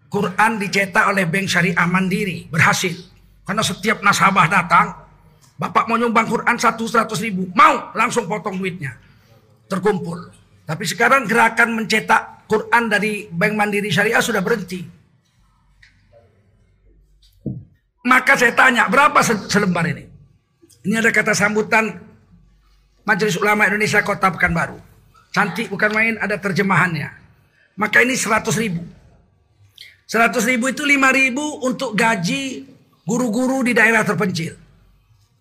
[0.08, 2.96] Quran dicetak oleh Bank Syariah Mandiri berhasil.
[3.44, 4.88] Karena setiap nasabah datang,
[5.60, 8.96] Bapak mau nyumbang Quran satu seratus ribu, mau langsung potong duitnya.
[9.68, 10.32] Terkumpul.
[10.64, 14.99] Tapi sekarang gerakan mencetak Quran dari Bank Mandiri Syariah sudah berhenti.
[18.06, 20.08] Maka saya tanya, berapa selembar ini?
[20.88, 21.92] Ini ada kata sambutan
[23.04, 24.80] Majelis Ulama Indonesia Kota Pekanbaru.
[25.36, 27.12] Cantik bukan main, ada terjemahannya.
[27.76, 28.82] Maka ini 100 ribu.
[30.08, 32.66] 100 ribu itu 5 ribu untuk gaji
[33.04, 34.56] guru-guru di daerah terpencil.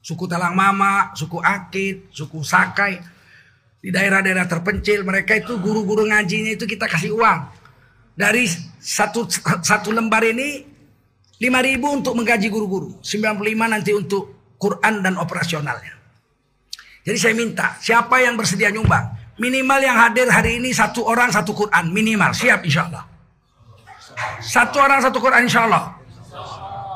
[0.02, 2.98] Suku Talang Mama, suku Akit, suku Sakai.
[3.78, 7.40] Di daerah-daerah terpencil mereka itu guru-guru ngajinya itu kita kasih uang.
[8.18, 8.50] Dari
[8.82, 9.30] satu,
[9.62, 10.77] satu lembar ini
[11.38, 12.98] 5 ribu untuk menggaji guru-guru.
[13.02, 15.94] 95 nanti untuk Quran dan operasionalnya.
[17.06, 21.54] Jadi saya minta siapa yang bersedia nyumbang minimal yang hadir hari ini satu orang satu
[21.54, 23.06] Quran minimal siap insya Allah.
[24.42, 25.94] Satu orang satu Quran insya Allah.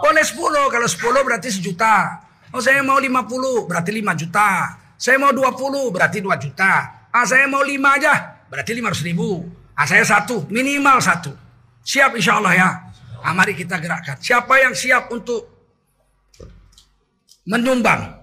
[0.03, 2.19] Boleh sepuluh kalau sepuluh berarti sejuta.
[2.53, 4.77] Oh saya mau lima puluh berarti lima juta.
[4.99, 7.07] Saya mau dua puluh berarti dua juta.
[7.15, 9.47] Ah saya mau lima aja berarti lima ratus ribu.
[9.79, 11.31] Ah saya satu minimal satu.
[11.87, 12.71] Siap insya Allah ya.
[13.23, 14.19] Ah, mari kita gerakkan.
[14.19, 15.47] Siapa yang siap untuk
[17.47, 18.19] menyumbang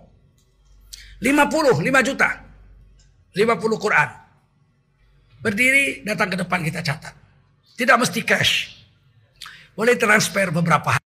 [1.24, 2.30] 50, 5 juta.
[3.32, 4.10] 50 Quran.
[5.40, 7.16] Berdiri datang ke depan kita catat.
[7.80, 8.76] Tidak mesti cash.
[9.72, 11.00] Boleh transfer beberapa